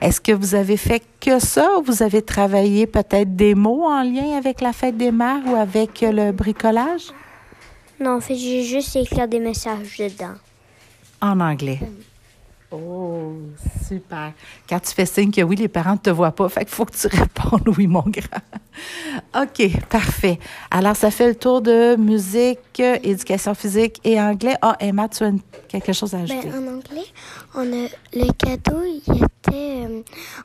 Est-ce 0.00 0.20
que 0.20 0.30
vous 0.30 0.54
avez 0.54 0.76
fait 0.76 1.02
que 1.20 1.40
ça 1.40 1.78
ou 1.78 1.82
vous 1.82 2.02
avez 2.02 2.22
travaillé 2.22 2.86
peut-être 2.86 3.34
des 3.34 3.56
mots 3.56 3.84
en 3.84 4.02
lien 4.02 4.36
avec 4.36 4.60
la 4.60 4.72
fête 4.72 4.96
des 4.96 5.10
mères 5.10 5.42
ou 5.46 5.56
avec 5.56 6.00
le 6.00 6.30
bricolage? 6.30 7.08
Non, 8.00 8.16
en 8.16 8.20
fait, 8.20 8.36
j'ai 8.36 8.62
juste 8.62 8.94
écrit 8.94 9.26
des 9.26 9.40
messages 9.40 9.98
dedans. 9.98 10.34
En 11.20 11.40
anglais. 11.40 11.80
Oh, 12.72 13.32
super. 13.86 14.32
Quand 14.68 14.80
tu 14.80 14.92
fais 14.92 15.06
signe 15.06 15.30
que 15.30 15.40
oui, 15.42 15.54
les 15.56 15.68
parents 15.68 15.92
ne 15.92 15.98
te 15.98 16.10
voient 16.10 16.32
pas, 16.32 16.48
fait 16.48 16.64
qu'il 16.64 16.74
faut 16.74 16.84
que 16.84 16.96
tu 16.96 17.06
répondes 17.16 17.68
oui, 17.78 17.86
mon 17.86 18.02
grand. 18.02 19.42
OK, 19.42 19.86
parfait. 19.88 20.38
Alors, 20.70 20.96
ça 20.96 21.10
fait 21.12 21.28
le 21.28 21.34
tour 21.36 21.62
de 21.62 21.94
musique, 21.96 22.80
éducation 22.80 23.54
physique 23.54 24.00
et 24.04 24.20
anglais. 24.20 24.56
Ah, 24.62 24.76
Emma, 24.80 25.08
tu 25.08 25.22
as 25.22 25.28
une- 25.28 25.40
quelque 25.68 25.92
chose 25.92 26.12
à 26.14 26.18
ajouter? 26.18 26.48
Ben, 26.48 26.68
en 26.68 26.74
anglais, 26.78 27.06
on 27.54 27.60
a 27.72 27.86
le 28.12 28.32
cadeau, 28.32 28.82
il 28.84 29.14
était. 29.14 29.86
euh, 29.86 30.02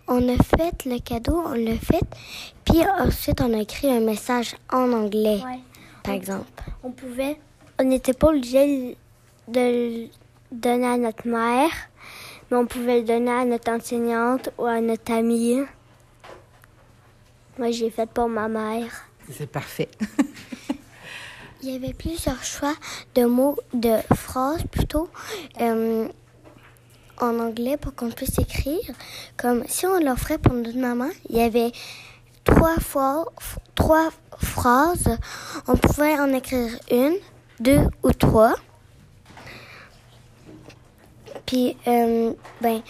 on 0.08 0.20
a 0.30 0.38
fait 0.44 0.86
le 0.86 1.00
cadeau, 1.00 1.42
on 1.44 1.54
l'a 1.54 1.76
fait, 1.76 2.04
puis 2.66 2.82
ensuite 3.00 3.42
on 3.42 3.52
a 3.58 3.62
écrit 3.62 3.90
un 3.90 4.00
message 4.00 4.56
en 4.72 4.92
anglais, 4.94 5.40
par 6.04 6.14
exemple. 6.14 6.46
On 6.84 6.92
pouvait. 6.92 7.40
On 7.80 7.84
n'était 7.84 8.14
pas 8.14 8.28
obligé 8.28 8.96
de 9.48 9.60
le 9.60 10.08
donner 10.52 10.86
à 10.88 10.98
notre 10.98 11.28
mère, 11.28 11.72
mais 12.52 12.58
on 12.58 12.66
pouvait 12.66 13.00
le 13.00 13.06
donner 13.06 13.32
à 13.32 13.46
notre 13.46 13.72
enseignante 13.72 14.50
ou 14.58 14.66
à 14.66 14.82
notre 14.82 15.14
amie. 15.14 15.62
Moi, 17.58 17.72
j'ai 17.72 17.90
fait 17.90 18.10
pour 18.10 18.28
ma 18.28 18.50
mère. 18.50 19.06
C'est 19.32 19.50
parfait. 19.50 19.90
Il 21.64 21.72
y 21.72 21.76
avait 21.76 21.94
plusieurs 21.94 22.44
choix 22.44 22.74
de 23.16 23.24
mots, 23.24 23.56
de 23.74 23.96
phrases 24.16 24.64
plutôt, 24.70 25.10
euh, 25.62 26.08
en 27.20 27.40
anglais 27.40 27.78
pour 27.78 27.96
qu'on 27.96 28.10
puisse 28.10 28.38
écrire. 28.40 28.84
Comme 29.38 29.64
si 29.68 29.86
on 29.86 30.00
l'offrait 30.00 30.40
pour 30.40 30.54
notre 30.54 30.78
maman, 30.78 31.10
il 31.30 31.38
y 31.38 31.42
avait 31.42 31.72
trois 32.44 32.80
fois, 32.80 33.26
trois 33.76 34.10
phrases. 34.40 35.18
On 35.68 35.78
pouvait 35.78 36.20
en 36.20 36.34
écrire 36.34 36.72
une, 36.90 37.16
deux 37.60 37.88
ou 38.04 38.12
trois. 38.12 38.56
Puis, 41.52 41.76
euh, 41.86 42.32
ben, 42.62 42.82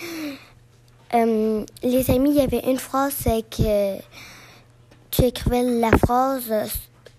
euh, 1.16 1.66
les 1.82 2.12
amis, 2.12 2.30
il 2.30 2.36
y 2.36 2.42
avait 2.42 2.70
une 2.70 2.78
phrase, 2.78 3.16
que 3.50 3.98
tu 5.10 5.24
écrivais 5.24 5.64
la 5.64 5.90
phrase, 5.98 6.54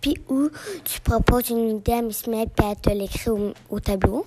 puis 0.00 0.14
où 0.28 0.50
tu 0.84 1.00
proposes 1.00 1.50
une 1.50 1.78
idée 1.78 1.94
à 1.94 2.02
Miss 2.02 2.28
Mel, 2.28 2.46
puis 2.46 2.64
elle 2.70 2.76
te 2.76 2.90
l'écrit 2.90 3.30
au, 3.30 3.54
au 3.70 3.80
tableau. 3.80 4.25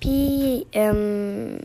Puis, 0.00 0.66
euh, 0.76 1.58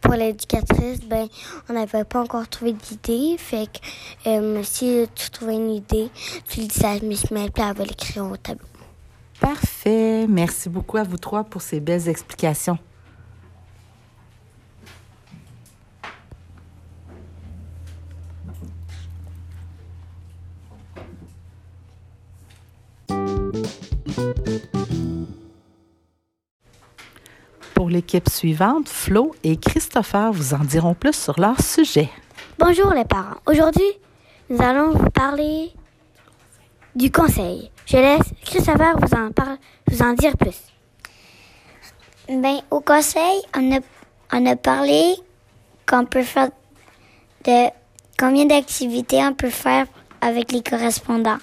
pour 0.00 0.14
l'éducatrice, 0.14 1.00
ben, 1.00 1.28
on 1.68 1.74
n'avait 1.74 2.04
pas 2.04 2.22
encore 2.22 2.48
trouvé 2.48 2.72
d'idée. 2.72 3.36
Fait 3.36 3.66
que 3.66 4.62
si 4.62 5.06
tu 5.14 5.28
trouvais 5.28 5.56
une 5.56 5.72
idée, 5.72 6.08
tu 6.48 6.62
le 6.62 6.66
disais 6.66 6.86
à 6.86 6.98
Miss 7.00 7.30
Mel, 7.30 7.50
puis 7.50 7.62
elle 7.62 7.76
va 7.76 7.84
l'écrire 7.84 8.24
au 8.24 8.38
tableau. 8.38 8.64
Parfait. 9.38 10.26
Merci 10.26 10.70
beaucoup 10.70 10.96
à 10.96 11.02
vous 11.02 11.18
trois 11.18 11.44
pour 11.44 11.60
ces 11.60 11.80
belles 11.80 12.08
explications. 12.08 12.78
Pour 27.90 27.96
l'équipe 27.96 28.28
suivante. 28.28 28.88
Flo 28.88 29.34
et 29.42 29.56
Christopher 29.56 30.30
vous 30.32 30.54
en 30.54 30.58
diront 30.62 30.94
plus 30.94 31.12
sur 31.12 31.40
leur 31.40 31.60
sujet. 31.60 32.08
Bonjour 32.56 32.94
les 32.94 33.04
parents. 33.04 33.38
Aujourd'hui, 33.48 33.90
nous 34.48 34.62
allons 34.62 34.92
vous 34.92 35.10
parler 35.10 35.72
du 36.94 37.10
conseil. 37.10 37.68
Je 37.86 37.96
laisse 37.96 38.28
Christopher 38.44 38.96
vous 38.96 39.12
en, 39.18 39.32
par- 39.32 39.56
vous 39.88 40.02
en 40.02 40.12
dire 40.12 40.36
plus. 40.36 40.56
Ben, 42.28 42.60
au 42.70 42.78
conseil, 42.78 43.40
on 43.56 43.72
a, 43.74 43.80
on 44.32 44.46
a 44.46 44.54
parlé 44.54 45.16
qu'on 45.84 46.04
peut 46.04 46.22
faire 46.22 46.50
de 47.44 47.70
combien 48.16 48.44
d'activités 48.46 49.18
on 49.24 49.34
peut 49.34 49.50
faire 49.50 49.86
avec 50.20 50.52
les 50.52 50.62
correspondants. 50.62 51.38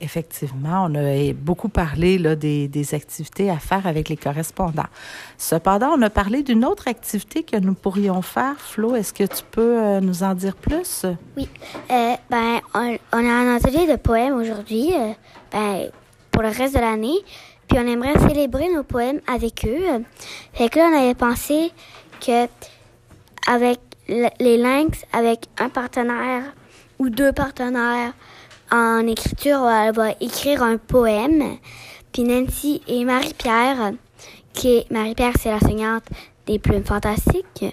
Effectivement, 0.00 0.86
on 0.88 0.94
a 0.94 1.32
beaucoup 1.32 1.68
parlé 1.68 2.18
des, 2.36 2.94
activités 2.94 3.50
à 3.50 3.58
faire 3.58 3.86
avec 3.86 4.08
les 4.08 4.16
correspondants. 4.16 4.86
Cependant, 5.38 5.94
on 5.96 6.02
a 6.02 6.10
parlé 6.10 6.42
d'une 6.42 6.64
autre 6.64 6.86
activité 6.86 7.42
que 7.42 7.56
nous 7.56 7.74
pourrions 7.74 8.22
faire. 8.22 8.54
Flo, 8.58 8.94
est-ce 8.94 9.12
que 9.12 9.24
tu 9.24 9.42
peux 9.50 9.78
euh, 9.78 10.00
nous 10.00 10.22
en 10.22 10.34
dire 10.34 10.54
plus? 10.54 11.04
Oui. 11.36 11.48
Euh, 11.90 12.14
ben, 12.30 12.60
on, 12.74 12.96
a 13.12 13.18
un 13.18 13.56
atelier 13.56 13.86
de 13.86 13.96
poèmes 13.96 14.34
aujourd'hui, 14.34 14.92
euh, 14.94 15.12
ben, 15.52 15.90
pour 16.30 16.42
le 16.42 16.48
reste 16.48 16.74
de 16.74 16.80
l'année. 16.80 17.18
Puis 17.68 17.78
on 17.80 17.86
aimerait 17.86 18.18
célébrer 18.28 18.68
nos 18.72 18.84
poèmes 18.84 19.20
avec 19.26 19.66
eux. 19.66 20.04
Fait 20.52 20.68
que 20.68 20.78
là, 20.78 20.90
on 20.92 20.96
avait 20.96 21.14
pensé 21.14 21.72
que 22.24 22.46
avec 23.48 23.80
le- 24.08 24.28
les 24.38 24.56
Lynx, 24.58 25.04
avec 25.12 25.46
un 25.58 25.68
partenaire 25.68 26.44
ou 27.00 27.08
deux 27.10 27.32
partenaires 27.32 28.12
en 28.70 29.06
écriture, 29.06 29.68
elle 29.68 29.94
va 29.94 30.10
écrire 30.20 30.62
un 30.62 30.76
poème. 30.76 31.58
Puis 32.12 32.24
Nancy 32.24 32.82
et 32.86 33.04
Marie-Pierre, 33.04 33.92
qui 34.52 34.76
est 34.76 34.90
Marie-Pierre, 34.90 35.34
c'est 35.38 35.50
l'enseignante 35.50 36.04
des 36.46 36.58
plumes 36.58 36.84
fantastiques, 36.84 37.64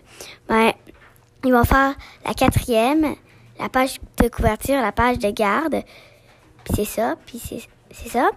ben, 0.48 0.74
ils 1.46 1.54
vont 1.54 1.64
faire 1.64 1.94
la 2.26 2.34
quatrième, 2.34 3.16
la 3.60 3.70
page 3.70 4.00
de 4.22 4.28
couverture, 4.28 4.82
la 4.82 4.92
page 4.92 5.20
de 5.20 5.30
garde. 5.30 5.84
Puis 6.64 6.74
c'est 6.76 6.86
ça, 6.86 7.16
puis 7.26 7.40
c'est 7.40 7.68
c'est 7.94 8.10
ça. 8.10 8.30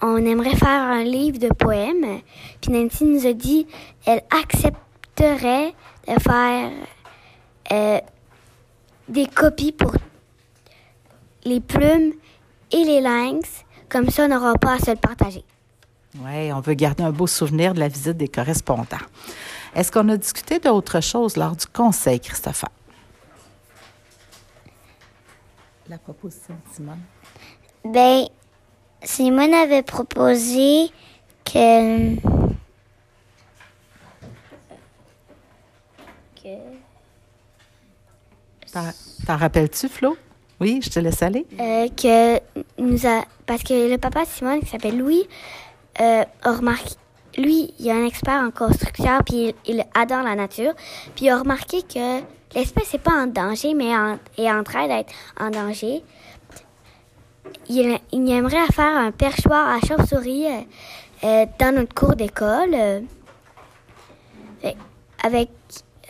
On 0.00 0.18
aimerait 0.18 0.56
faire 0.56 0.68
un 0.68 1.02
livre 1.02 1.38
de 1.38 1.48
poèmes. 1.48 2.20
Puis 2.60 2.72
Nancy 2.72 3.04
nous 3.04 3.26
a 3.26 3.32
dit 3.32 3.66
elle 4.06 4.22
accepterait 4.30 5.74
de 6.06 6.20
faire 6.20 6.70
euh, 7.72 8.00
des 9.08 9.26
copies 9.26 9.72
pour 9.72 9.92
les 11.44 11.60
plumes 11.60 12.12
et 12.72 12.84
les 12.84 13.00
lynx. 13.00 13.64
Comme 13.88 14.10
ça, 14.10 14.24
on 14.24 14.28
n'aura 14.28 14.54
pas 14.54 14.74
à 14.74 14.78
se 14.78 14.90
le 14.90 14.96
partager. 14.96 15.44
Oui, 16.20 16.52
on 16.52 16.60
veut 16.60 16.74
garder 16.74 17.02
un 17.02 17.10
beau 17.10 17.26
souvenir 17.26 17.74
de 17.74 17.80
la 17.80 17.88
visite 17.88 18.16
des 18.16 18.28
correspondants. 18.28 18.86
Est-ce 19.74 19.90
qu'on 19.90 20.08
a 20.08 20.16
discuté 20.16 20.60
d'autre 20.60 21.00
chose 21.00 21.36
lors 21.36 21.56
du 21.56 21.66
conseil, 21.66 22.20
Christopher? 22.20 22.68
La 25.88 25.98
proposition 25.98 26.54
de 26.54 26.74
Simone. 26.74 27.00
Ben, 27.84 28.24
Simone 29.02 29.52
avait 29.52 29.82
proposé 29.82 30.90
que. 31.44 32.14
que 36.42 36.56
T'en 38.72 38.90
t'en 39.26 39.36
rappelles-tu, 39.36 39.88
Flo? 39.88 40.16
Oui, 40.60 40.80
je 40.82 40.90
te 40.90 41.00
laisse 41.00 41.22
aller. 41.22 41.46
Euh, 41.60 41.88
que 41.88 42.40
nous 42.78 43.06
a 43.06 43.24
parce 43.46 43.62
que 43.62 43.90
le 43.90 43.98
papa 43.98 44.24
de 44.24 44.28
Simone 44.28 44.60
qui 44.60 44.66
s'appelle 44.66 44.96
Louis 44.96 45.26
euh, 46.00 46.24
a 46.42 46.52
remarqué 46.52 46.94
lui 47.36 47.74
il 47.80 47.88
est 47.88 47.92
un 47.92 48.06
expert 48.06 48.40
en 48.40 48.50
construction 48.50 49.18
puis 49.26 49.54
il, 49.66 49.84
adore 49.94 50.22
la 50.22 50.36
nature 50.36 50.72
puis 51.16 51.26
il 51.26 51.30
a 51.30 51.38
remarqué 51.38 51.82
que 51.82 52.20
l'espèce 52.54 52.92
n'est 52.92 53.00
pas 53.00 53.12
en 53.12 53.26
danger 53.26 53.74
mais 53.74 53.90
est 54.38 54.50
en 54.50 54.62
train 54.62 54.86
d'être 54.86 55.12
en 55.38 55.50
danger 55.50 56.02
il, 57.68 57.98
aimerait 58.12 58.66
faire 58.72 58.96
un 58.96 59.10
perchoir 59.10 59.68
à 59.68 59.80
chauve-souris 59.80 60.46
euh, 61.24 61.46
dans 61.58 61.74
notre 61.74 61.94
cours 61.94 62.14
d'école 62.14 62.76
avec 65.22 65.50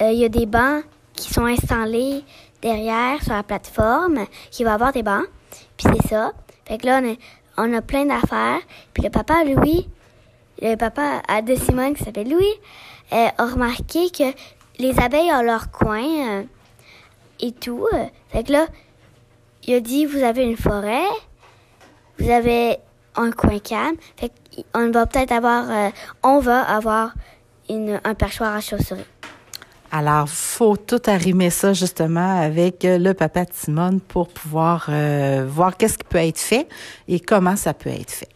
il 0.01 0.13
y 0.13 0.25
a 0.25 0.29
des 0.29 0.47
bancs 0.47 0.85
qui 1.15 1.33
sont 1.33 1.47
installés 1.47 2.23
derrière 2.65 3.23
sur 3.23 3.35
la 3.35 3.43
plateforme 3.43 4.27
qui 4.51 4.65
va 4.65 4.75
avoir 4.75 4.93
des 4.93 5.03
bancs. 5.03 5.27
Puis 5.77 5.87
c'est 5.93 6.09
ça. 6.09 6.33
Fait 6.67 6.79
que 6.79 6.87
là, 6.87 7.01
on 7.59 7.73
a, 7.73 7.83
plein 7.83 8.07
d'affaires. 8.07 8.61
Puis 8.95 9.05
le 9.05 9.11
papa, 9.11 9.45
Louis, 9.45 9.89
le 10.61 10.75
papa 10.77 11.21
de 11.43 11.55
Simone 11.55 11.95
qui 11.95 12.03
s'appelle 12.03 12.31
Louis, 12.31 12.55
euh, 13.13 13.29
a 13.37 13.47
remarqué 13.47 14.11
que 14.11 14.33
les 14.79 14.99
abeilles 14.99 15.31
ont 15.33 15.43
leur 15.43 15.71
coin 15.71 16.05
euh, 16.05 16.43
et 17.39 17.53
tout. 17.53 17.87
Fait 18.31 18.45
que 18.45 18.53
là, 18.53 18.67
il 19.67 19.75
a 19.75 19.81
dit, 19.81 20.07
vous 20.07 20.23
avez 20.23 20.45
une 20.45 20.57
forêt, 20.57 21.07
vous 22.19 22.31
avez 22.31 22.79
un 23.15 23.31
coin 23.31 23.59
calme. 23.59 23.97
Fait 24.17 24.33
qu'on 24.73 24.91
va 24.91 25.07
peut-être 25.07 25.33
avoir, 25.33 25.71
euh, 25.71 25.91
on 26.23 26.39
va 26.39 26.63
avoir 26.63 27.13
une, 27.69 28.01
un 28.05 28.15
perchoir 28.15 28.55
à 28.55 28.61
chauve-souris. 28.61 29.05
Alors, 29.97 30.29
faut 30.29 30.77
tout 30.77 31.01
arrimer 31.07 31.51
ça 31.51 31.73
justement 31.73 32.41
avec 32.41 32.85
euh, 32.85 32.99
le 32.99 33.15
papa 33.15 33.45
de 33.45 33.53
Simone 33.53 34.01
pour 34.01 34.27
pouvoir 34.27 34.87
euh, 34.89 35.47
voir 35.49 35.77
qu'est-ce 35.77 35.97
qui 35.97 36.03
peut 36.03 36.19
être 36.19 36.41
fait 36.41 36.67
et 37.07 37.21
comment 37.21 37.55
ça 37.55 37.75
peut 37.75 37.91
être 37.91 38.11
fait. 38.11 38.29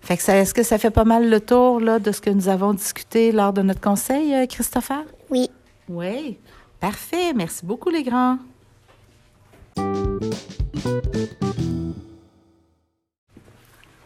Fait 0.00 0.16
que 0.16 0.24
ça, 0.24 0.36
est-ce 0.36 0.52
que 0.52 0.64
ça 0.64 0.76
fait 0.76 0.90
pas 0.90 1.04
mal 1.04 1.30
le 1.30 1.38
tour 1.38 1.78
là 1.78 2.00
de 2.00 2.10
ce 2.10 2.20
que 2.20 2.30
nous 2.30 2.48
avons 2.48 2.74
discuté 2.74 3.30
lors 3.30 3.52
de 3.52 3.62
notre 3.62 3.80
conseil, 3.80 4.34
euh, 4.34 4.46
Christopher? 4.46 5.04
Oui. 5.30 5.48
Oui. 5.88 6.36
Parfait. 6.80 7.32
Merci 7.32 7.64
beaucoup, 7.64 7.90
les 7.90 8.02
grands. 8.02 8.38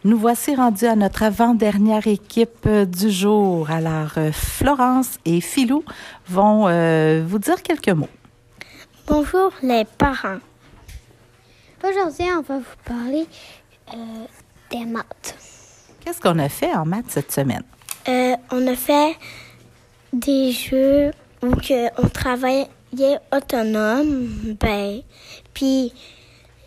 Nous 0.05 0.17
voici 0.17 0.55
rendus 0.55 0.85
à 0.85 0.95
notre 0.95 1.23
avant-dernière 1.23 2.07
équipe 2.07 2.65
euh, 2.65 2.85
du 2.85 3.11
jour. 3.11 3.69
Alors, 3.69 4.11
euh, 4.15 4.31
Florence 4.31 5.17
et 5.25 5.41
Philou 5.41 5.83
vont 6.25 6.69
euh, 6.69 7.21
vous 7.27 7.37
dire 7.37 7.61
quelques 7.61 7.89
mots. 7.89 8.07
Bonjour 9.07 9.51
les 9.61 9.83
parents. 9.83 10.37
Aujourd'hui, 11.83 12.25
on 12.37 12.41
va 12.41 12.59
vous 12.59 12.63
parler 12.85 13.27
euh, 13.93 14.25
des 14.71 14.85
maths. 14.85 15.35
Qu'est-ce 15.99 16.21
qu'on 16.21 16.39
a 16.39 16.47
fait 16.47 16.73
en 16.73 16.85
maths 16.85 17.09
cette 17.09 17.33
semaine? 17.33 17.63
Euh, 18.07 18.37
on 18.51 18.67
a 18.67 18.75
fait 18.77 19.17
des 20.13 20.53
jeux 20.53 21.11
où 21.43 21.51
on 21.97 22.07
travaillait 22.07 22.69
autonome. 23.33 24.55
Ben, 24.61 25.01
puis 25.53 25.91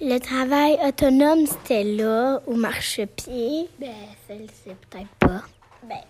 le 0.03 0.19
travail 0.19 0.77
autonome, 0.85 1.47
c'était 1.47 1.85
là, 1.85 2.41
au 2.47 2.55
marchepied. 2.55 3.69
Ben, 3.81 3.89
celle-ci, 4.27 4.75
peut-être 4.91 5.09
pas. 5.21 5.43
Ben, 5.89 6.01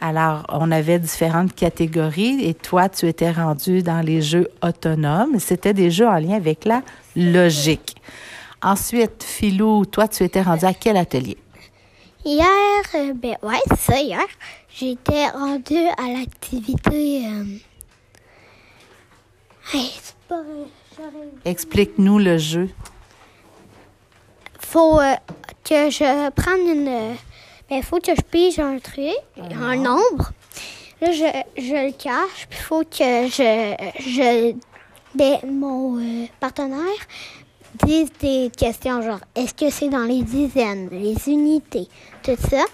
Alors, 0.00 0.44
on 0.48 0.72
avait 0.72 0.98
différentes 0.98 1.54
catégories 1.54 2.44
et 2.44 2.54
toi, 2.54 2.88
tu 2.88 3.06
étais 3.06 3.30
rendu 3.30 3.82
dans 3.82 4.00
les 4.00 4.20
jeux 4.20 4.48
autonomes. 4.62 5.38
C'était 5.38 5.74
des 5.74 5.92
jeux 5.92 6.08
en 6.08 6.18
lien 6.18 6.34
avec 6.34 6.64
la 6.64 6.82
logique. 7.14 7.96
Ensuite, 8.62 9.22
Philou, 9.22 9.86
toi, 9.86 10.08
tu 10.08 10.24
étais 10.24 10.42
rendu 10.42 10.64
à 10.64 10.74
quel 10.74 10.96
atelier? 10.96 11.38
Hier, 12.24 12.46
euh, 12.96 13.14
ben 13.14 13.36
ouais, 13.44 13.60
c'est 13.68 13.92
ça, 13.92 14.00
hier, 14.00 14.26
j'étais 14.68 15.28
rendue 15.28 15.86
à 15.96 16.12
l'activité. 16.12 17.26
Euh... 17.26 17.44
Hey, 19.72 19.90
c'est 20.02 20.16
pas. 20.28 20.42
Explique-nous 21.44 22.18
le 22.18 22.38
jeu. 22.38 22.68
Faut 24.58 25.00
euh, 25.00 25.14
que 25.64 25.90
je 25.90 26.30
prenne 26.30 26.68
une. 26.68 27.16
Ben, 27.70 27.82
faut 27.82 27.98
que 27.98 28.14
je 28.14 28.22
pige 28.22 28.58
un 28.58 28.78
truc, 28.78 29.14
un 29.36 29.76
nombre. 29.76 30.32
Là, 31.00 31.12
je, 31.12 31.42
je 31.56 31.86
le 31.86 31.92
cache, 31.92 32.46
puis 32.48 32.58
faut 32.58 32.82
que 32.82 33.28
je. 33.28 33.74
je 34.00 34.54
ben, 35.14 35.38
mon 35.46 35.98
euh, 35.98 36.26
partenaire 36.38 36.78
dise 37.84 38.10
des 38.20 38.50
questions 38.56 39.02
genre 39.02 39.20
est-ce 39.34 39.54
que 39.54 39.70
c'est 39.70 39.88
dans 39.88 40.04
les 40.04 40.22
dizaines, 40.22 40.88
les 40.90 41.16
unités, 41.28 41.88
tout 42.36 42.48
ça, 42.50 42.64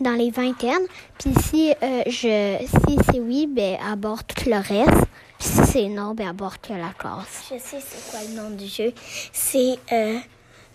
dans 0.00 0.12
les 0.12 0.30
vingtaines. 0.30 0.86
Puis 1.18 1.32
si 1.42 1.74
euh, 1.82 2.02
je 2.06 2.58
si 2.60 2.98
c'est 3.06 3.20
oui, 3.20 3.48
ben 3.50 3.76
aborde 3.84 4.22
tout 4.26 4.48
le 4.48 4.56
reste. 4.56 5.06
Puis 5.38 5.48
si 5.48 5.66
c'est 5.66 5.88
non, 5.88 6.14
ben 6.14 6.28
aborde 6.28 6.58
que 6.62 6.72
la 6.72 6.92
classe. 6.96 7.50
Je 7.50 7.58
sais 7.58 7.80
c'est 7.80 8.10
quoi 8.10 8.20
le 8.28 8.36
nom 8.36 8.50
du 8.50 8.66
jeu. 8.66 8.92
C'est 9.32 9.78
euh, 9.92 10.18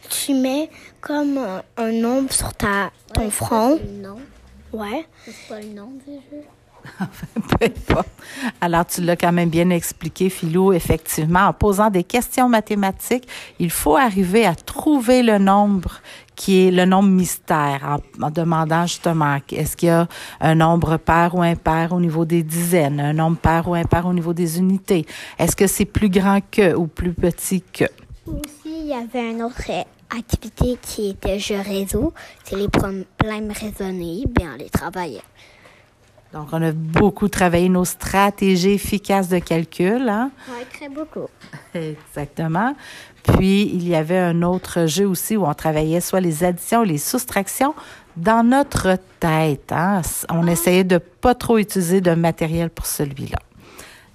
tu 0.10 0.34
mets 0.34 0.70
comme 1.00 1.38
un, 1.38 1.64
un 1.78 1.92
nombre 1.92 2.32
sur 2.34 2.54
ta 2.54 2.92
ton 3.14 3.30
front. 3.30 3.80
Non. 4.02 4.18
Ouais. 4.74 5.08
C'est 5.24 5.48
pas 5.48 5.62
le 5.62 5.70
nom 5.70 5.92
du 6.06 6.16
jeu. 6.16 6.44
Peu 7.60 7.66
importe. 7.66 8.10
Alors, 8.62 8.86
tu 8.86 9.02
l'as 9.02 9.16
quand 9.16 9.32
même 9.32 9.50
bien 9.50 9.70
expliqué, 9.70 10.30
Philou. 10.30 10.74
Effectivement, 10.74 11.48
en 11.48 11.54
posant 11.54 11.90
des 11.90 12.04
questions 12.04 12.50
mathématiques, 12.50 13.28
il 13.60 13.72
faut 13.72 13.96
arriver 13.96 14.46
à 14.46 14.56
trouver 14.56 15.24
le 15.24 15.38
nombre 15.38 16.02
qui 16.36 16.68
est 16.68 16.72
le 16.72 16.86
nombre 16.86 17.10
mystère, 17.10 18.00
en, 18.22 18.30
demandant 18.30 18.86
justement 18.86 19.38
est-ce 19.52 19.78
qu'il 19.78 19.90
y 19.90 19.92
a 19.92 20.08
un 20.42 20.56
nombre 20.56 20.98
pair 20.98 21.36
ou 21.36 21.42
impair 21.42 21.94
au 21.94 22.00
niveau 22.00 22.26
des 22.26 22.44
dizaines, 22.44 23.00
un 23.00 23.14
nombre 23.14 23.38
pair 23.38 23.68
ou 23.68 23.74
impair 23.74 24.06
au 24.06 24.14
niveau 24.14 24.34
des 24.34 24.60
unités. 24.60 25.06
Est-ce 25.40 25.56
que 25.56 25.68
c'est 25.68 25.86
plus 25.86 26.10
grand 26.10 26.40
que 26.52 26.76
ou 26.76 26.88
plus 26.88 27.14
petit 27.14 27.62
que? 27.62 27.86
Aussi, 28.28 28.66
il 28.66 28.88
y 28.88 28.94
avait 28.94 29.32
une 29.32 29.44
autre 29.44 29.72
activité 30.10 30.78
qui 30.82 31.10
était 31.10 31.40
jeu 31.40 31.60
réseau. 31.60 32.14
C'est 32.44 32.56
les 32.56 32.68
problèmes 32.70 33.52
raisonnés. 33.52 34.24
Bien, 34.28 34.52
on 34.56 34.58
les 34.58 34.70
travaillait. 34.70 35.22
Donc, 36.34 36.50
on 36.52 36.62
a 36.62 36.72
beaucoup 36.74 37.30
travaillé 37.30 37.70
nos 37.70 37.86
stratégies 37.86 38.72
efficaces 38.72 39.30
de 39.30 39.40
calcul. 39.40 40.10
Hein? 40.10 40.32
Oui, 40.50 40.66
très 40.74 40.90
beaucoup. 40.90 41.30
Exactement. 41.74 42.76
Puis, 43.28 43.64
il 43.74 43.88
y 43.88 43.96
avait 43.96 44.18
un 44.18 44.42
autre 44.44 44.86
jeu 44.86 45.08
aussi 45.08 45.36
où 45.36 45.46
on 45.46 45.54
travaillait 45.54 46.02
soit 46.02 46.22
les 46.22 46.44
additions, 46.44 46.84
les 46.84 46.98
soustractions 46.98 47.74
dans 48.18 48.48
notre 48.48 48.98
tête. 49.20 49.72
Hein? 49.72 50.02
On 50.30 50.48
essayait 50.48 50.84
de 50.84 50.98
pas 50.98 51.36
trop 51.36 51.58
utiliser 51.58 52.02
de 52.02 52.12
matériel 52.12 52.70
pour 52.70 52.86
celui-là. 52.86 53.40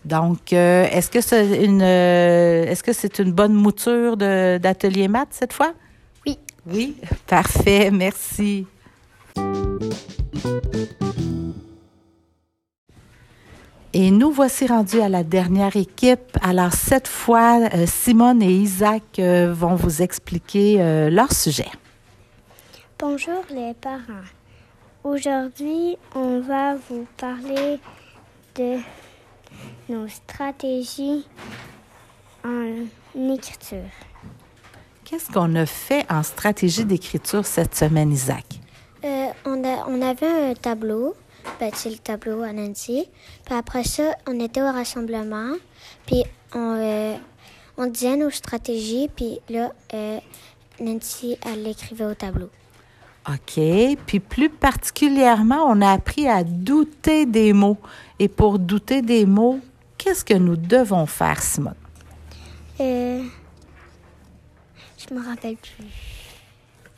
Donc, 0.04 0.52
euh, 0.52 0.86
est-ce 0.90 1.10
que 1.10 1.20
c'est 1.20 1.64
une, 1.64 1.82
euh, 1.82 2.64
est-ce 2.64 2.82
que 2.82 2.92
c'est 2.92 3.18
une 3.18 3.32
bonne 3.32 3.52
mouture 3.52 4.16
d'atelier 4.16 5.08
maths 5.08 5.28
cette 5.32 5.52
fois? 5.52 5.72
Oui. 6.26 6.38
Oui, 6.66 6.96
parfait, 7.26 7.90
merci. 7.90 8.66
Et 13.92 14.12
nous 14.12 14.30
voici 14.30 14.68
rendus 14.68 15.00
à 15.00 15.08
la 15.08 15.24
dernière 15.24 15.74
équipe. 15.74 16.38
Alors, 16.42 16.72
cette 16.72 17.08
fois, 17.08 17.58
euh, 17.74 17.86
Simone 17.86 18.40
et 18.40 18.52
Isaac 18.52 19.02
euh, 19.18 19.52
vont 19.52 19.74
vous 19.74 20.00
expliquer 20.00 20.80
euh, 20.80 21.10
leur 21.10 21.32
sujet. 21.32 21.66
Bonjour 23.00 23.42
les 23.50 23.74
parents. 23.74 24.28
Aujourd'hui, 25.02 25.96
on 26.14 26.38
va 26.40 26.76
vous 26.88 27.04
parler 27.16 27.80
de 28.54 28.76
nos 29.88 30.06
stratégies 30.06 31.26
en 32.44 33.32
écriture. 33.34 33.90
Qu'est-ce 35.04 35.32
qu'on 35.32 35.56
a 35.56 35.66
fait 35.66 36.06
en 36.08 36.22
stratégie 36.22 36.84
d'écriture 36.84 37.44
cette 37.44 37.74
semaine, 37.74 38.12
Isaac? 38.12 38.44
on, 39.02 39.64
a, 39.64 39.84
on 39.88 40.00
avait 40.00 40.50
un 40.50 40.54
tableau 40.54 41.16
bâti 41.58 41.90
le 41.90 41.98
tableau 41.98 42.42
à 42.42 42.52
Nancy. 42.52 43.06
Puis 43.44 43.54
après 43.54 43.84
ça, 43.84 44.14
on 44.26 44.38
était 44.40 44.62
au 44.62 44.72
rassemblement. 44.72 45.54
Puis 46.06 46.24
on, 46.54 46.76
euh, 46.76 47.16
on 47.76 47.86
disait 47.86 48.16
nos 48.16 48.30
stratégies. 48.30 49.08
Puis 49.14 49.40
là, 49.48 49.72
euh, 49.94 50.18
Nancy, 50.80 51.36
elle 51.46 51.62
l'écrivait 51.62 52.06
au 52.06 52.14
tableau. 52.14 52.50
OK. 53.28 53.60
Puis 54.06 54.20
plus 54.20 54.48
particulièrement, 54.48 55.64
on 55.66 55.80
a 55.82 55.92
appris 55.92 56.28
à 56.28 56.42
douter 56.44 57.26
des 57.26 57.52
mots. 57.52 57.78
Et 58.18 58.28
pour 58.28 58.58
douter 58.58 59.02
des 59.02 59.26
mots, 59.26 59.60
qu'est-ce 59.98 60.24
que 60.24 60.34
nous 60.34 60.56
devons 60.56 61.06
faire, 61.06 61.42
Simone? 61.42 61.74
Euh, 62.80 63.22
je 64.96 65.14
me 65.14 65.24
rappelle 65.24 65.56
plus. 65.56 66.09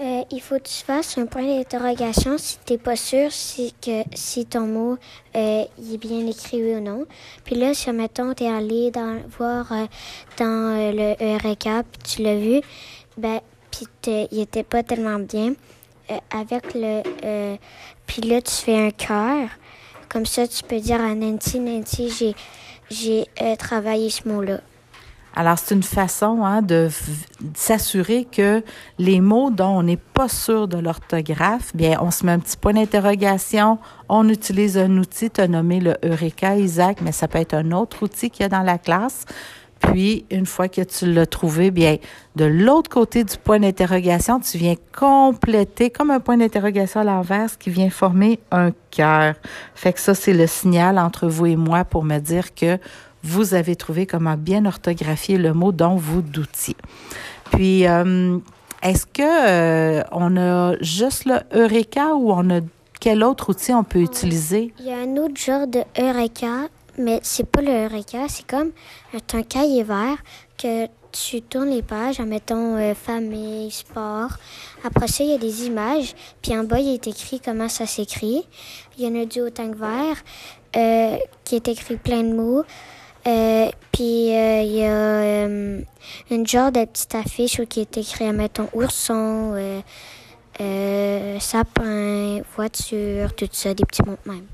Euh, 0.03 0.25
il 0.33 0.41
faut 0.41 0.57
que 0.57 0.65
tu 0.65 0.83
fasses 0.85 1.17
un 1.17 1.27
point 1.27 1.45
d'interrogation 1.47 2.37
si 2.37 2.59
tu 2.67 2.73
n'es 2.73 2.79
pas 2.79 2.97
sûr 2.97 3.31
si, 3.31 3.73
que, 3.81 4.03
si 4.15 4.47
ton 4.47 4.67
mot 4.67 4.99
euh, 5.37 5.65
est 5.65 5.97
bien 5.97 6.27
écrit 6.27 6.75
ou 6.75 6.81
non. 6.81 7.07
Puis 7.45 7.55
là, 7.55 7.73
si, 7.73 7.89
mettons, 7.93 8.35
tu 8.35 8.43
es 8.43 8.49
allé 8.49 8.91
dans, 8.91 9.21
voir 9.39 9.71
euh, 9.71 9.87
dans 10.39 10.93
le 10.93 11.15
Eureka, 11.21 11.85
puis 11.85 12.17
tu 12.17 12.23
l'as 12.23 12.37
vu, 12.37 12.61
ben, 13.17 13.39
puis 13.71 13.87
il 14.33 14.41
était 14.41 14.65
pas 14.65 14.83
tellement 14.83 15.21
bien, 15.21 15.55
avec 16.31 16.75
le... 16.75 17.57
puis 18.07 18.23
là, 18.23 18.43
tu 18.43 18.53
fais 18.53 18.87
un 18.87 18.91
cœur. 18.91 19.49
Comme 20.09 20.27
ça, 20.27 20.49
tu 20.49 20.65
peux 20.65 20.81
dire 20.81 21.01
à 21.01 21.15
Nancy, 21.15 21.61
Nancy, 21.61 22.11
j'ai, 22.11 22.35
j'ai 22.91 23.57
travaillé 23.57 24.11
ce 24.11 24.29
mot-là. 24.29 24.61
Alors, 25.35 25.59
c'est 25.59 25.75
une 25.75 25.83
façon 25.83 26.45
hein, 26.45 26.61
de, 26.61 26.89
s'assurer 27.55 28.27
que 28.31 28.63
les 28.99 29.21
mots 29.21 29.51
dont 29.51 29.79
on 29.79 29.83
n'est 29.83 29.97
pas 29.97 30.29
sûr 30.29 30.69
de 30.69 30.77
l'orthographe, 30.79 31.75
bien, 31.75 31.99
on 32.03 32.11
se 32.11 32.27
met 32.27 32.33
un 32.33 32.39
petit 32.39 32.57
point 32.57 32.75
d'interrogation, 32.75 33.79
on 34.09 34.29
utilise 34.29 34.77
un 34.77 34.99
outil, 34.99 35.31
tu 35.31 35.41
as 35.41 35.49
nommé 35.49 35.81
le 35.81 35.97
Eureka, 36.05 36.57
Isaac, 36.57 36.99
mais 37.01 37.13
ça 37.13 37.29
peut 37.29 37.39
être 37.39 37.55
un 37.55 37.73
autre 37.73 38.03
outil 38.03 38.31
qu'il 38.31 38.43
y 38.43 38.47
a 38.47 38.51
dans 38.51 38.63
la 38.63 38.77
classe. 38.77 39.25
Puis, 39.81 40.27
une 40.31 40.47
fois 40.47 40.69
que 40.69 40.83
tu 40.83 41.13
l'as 41.13 41.27
trouvé, 41.27 41.71
bien, 41.71 41.97
de 42.37 42.45
l'autre 42.45 42.89
côté 42.89 43.25
du 43.25 43.37
point 43.37 43.59
d'interrogation, 43.59 44.39
tu 44.39 44.57
viens 44.57 44.77
compléter 44.97 45.91
comme 45.91 46.11
un 46.11 46.21
point 46.21 46.37
d'interrogation 46.37 47.01
à 47.01 47.05
l'envers, 47.05 47.59
qui 47.59 47.71
vient 47.71 47.91
former 47.91 48.39
un 48.53 48.71
cœur. 48.91 49.35
Fait 49.75 49.93
que 49.93 49.99
ça, 49.99 50.15
c'est 50.15 50.35
le 50.35 50.47
signal 50.47 50.99
entre 50.99 51.27
vous 51.27 51.47
et 51.47 51.57
moi 51.57 51.85
pour 51.85 52.05
me 52.05 52.19
dire 52.19 52.55
que 52.55 52.79
vous 53.23 53.55
avez 53.55 53.77
trouvé 53.77 54.07
comment 54.07 54.37
bien 54.37 54.67
orthographier 54.67 55.39
le 55.39 55.53
mot 55.53 55.73
dont 55.73 55.97
vous 55.97 56.23
doutiez. 56.23 56.77
Puis, 57.53 57.87
euh, 57.87 58.39
est-ce 58.83 59.07
que 59.07 59.23
euh, 59.23 60.03
on 60.11 60.37
a 60.37 60.75
juste 60.81 61.25
le 61.27 61.41
Eureka 61.55 62.15
ou 62.15 62.33
on 62.33 62.51
a 62.51 62.61
quel 63.01 63.23
autre 63.23 63.51
outil 63.51 63.73
on 63.73 63.85
peut 63.85 64.01
utiliser? 64.01 64.73
Il 64.79 64.87
y 64.87 64.93
a 64.93 64.99
un 64.99 65.17
autre 65.17 65.37
genre 65.37 65.67
de 65.67 65.83
Eureka, 65.99 66.69
mais 66.99 67.21
c'est 67.23 67.47
pas 67.47 67.61
le 67.61 67.85
Eureka, 67.85 68.27
c'est 68.29 68.47
comme 68.47 68.71
un 69.13 69.43
cahier 69.43 69.83
vert 69.83 70.17
que 70.57 70.87
tu 71.13 71.43
tournes 71.43 71.69
les 71.69 71.83
pages 71.83 72.21
en 72.21 72.27
mettant 72.27 72.77
euh, 72.77 72.95
famille, 72.95 73.71
sport. 73.71 74.31
Après 74.83 75.09
ça, 75.09 75.23
il 75.23 75.31
y 75.31 75.35
a 75.35 75.39
des 75.39 75.67
images. 75.67 76.15
Puis 76.41 76.57
en 76.57 76.65
bas, 76.65 76.81
il 76.81 76.95
est 76.95 77.07
écrit 77.07 77.39
comment 77.39 77.69
ça 77.69 77.87
s'écrit. 77.87 78.47
Il 78.97 79.05
y 79.05 79.07
en 79.07 79.21
a 79.21 79.27
du 79.27 79.41
au 79.43 79.51
tank 79.51 79.77
vert 79.77 80.17
qui 81.45 81.55
est 81.55 81.69
écrit 81.69 81.97
plein 81.97 82.23
de 82.23 82.33
mots. 82.33 82.65
Euh, 83.27 83.69
puis 83.93 84.35
euh, 84.35 84.63
il 84.63 84.73
y 84.73 84.85
a 84.85 84.91
euh, 84.91 85.81
une 86.31 86.47
genre 86.47 86.73
de 86.73 86.85
petite 86.85 87.15
affiche 87.15 87.61
où 87.61 87.67
qui 87.67 87.81
est 87.81 87.97
écrit, 87.97 88.33
mettons, 88.33 88.69
ourson, 88.73 89.55
sapin, 91.39 92.41
voiture, 92.57 93.35
tout 93.37 93.49
ça, 93.53 93.75
des 93.75 93.85
petits 93.85 94.03
mots 94.03 94.19
même. 94.27 94.47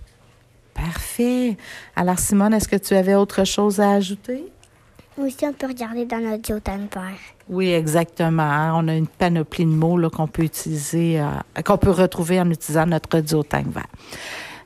Parfait. 0.74 1.56
Alors, 1.96 2.18
Simone, 2.18 2.54
est-ce 2.54 2.68
que 2.68 2.76
tu 2.76 2.94
avais 2.94 3.14
autre 3.14 3.44
chose 3.44 3.80
à 3.80 3.92
ajouter? 3.92 4.44
Oui, 5.16 5.34
si 5.36 5.44
on 5.44 5.52
peut 5.52 5.66
regarder 5.66 6.04
dans 6.04 6.20
notre 6.20 6.42
diotane-père. 6.42 7.18
Oui, 7.48 7.72
exactement. 7.72 8.42
Hein. 8.42 8.72
On 8.76 8.86
a 8.86 8.94
une 8.94 9.08
panoplie 9.08 9.64
de 9.64 9.70
mots 9.70 9.98
qu'on 10.10 10.28
peut 10.28 10.44
utiliser, 10.44 11.20
qu'on 11.64 11.78
peut 11.78 11.90
retrouver 11.90 12.40
en 12.40 12.48
utilisant 12.48 12.86
notre 12.86 13.18
diotane 13.18 13.70
vert. 13.70 13.88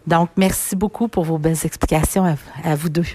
Donc, 0.06 0.28
merci 0.36 0.76
beaucoup 0.76 1.08
pour 1.08 1.24
vos 1.24 1.38
belles 1.38 1.64
explications 1.64 2.36
à 2.62 2.74
vous 2.74 2.90
deux. 2.90 3.06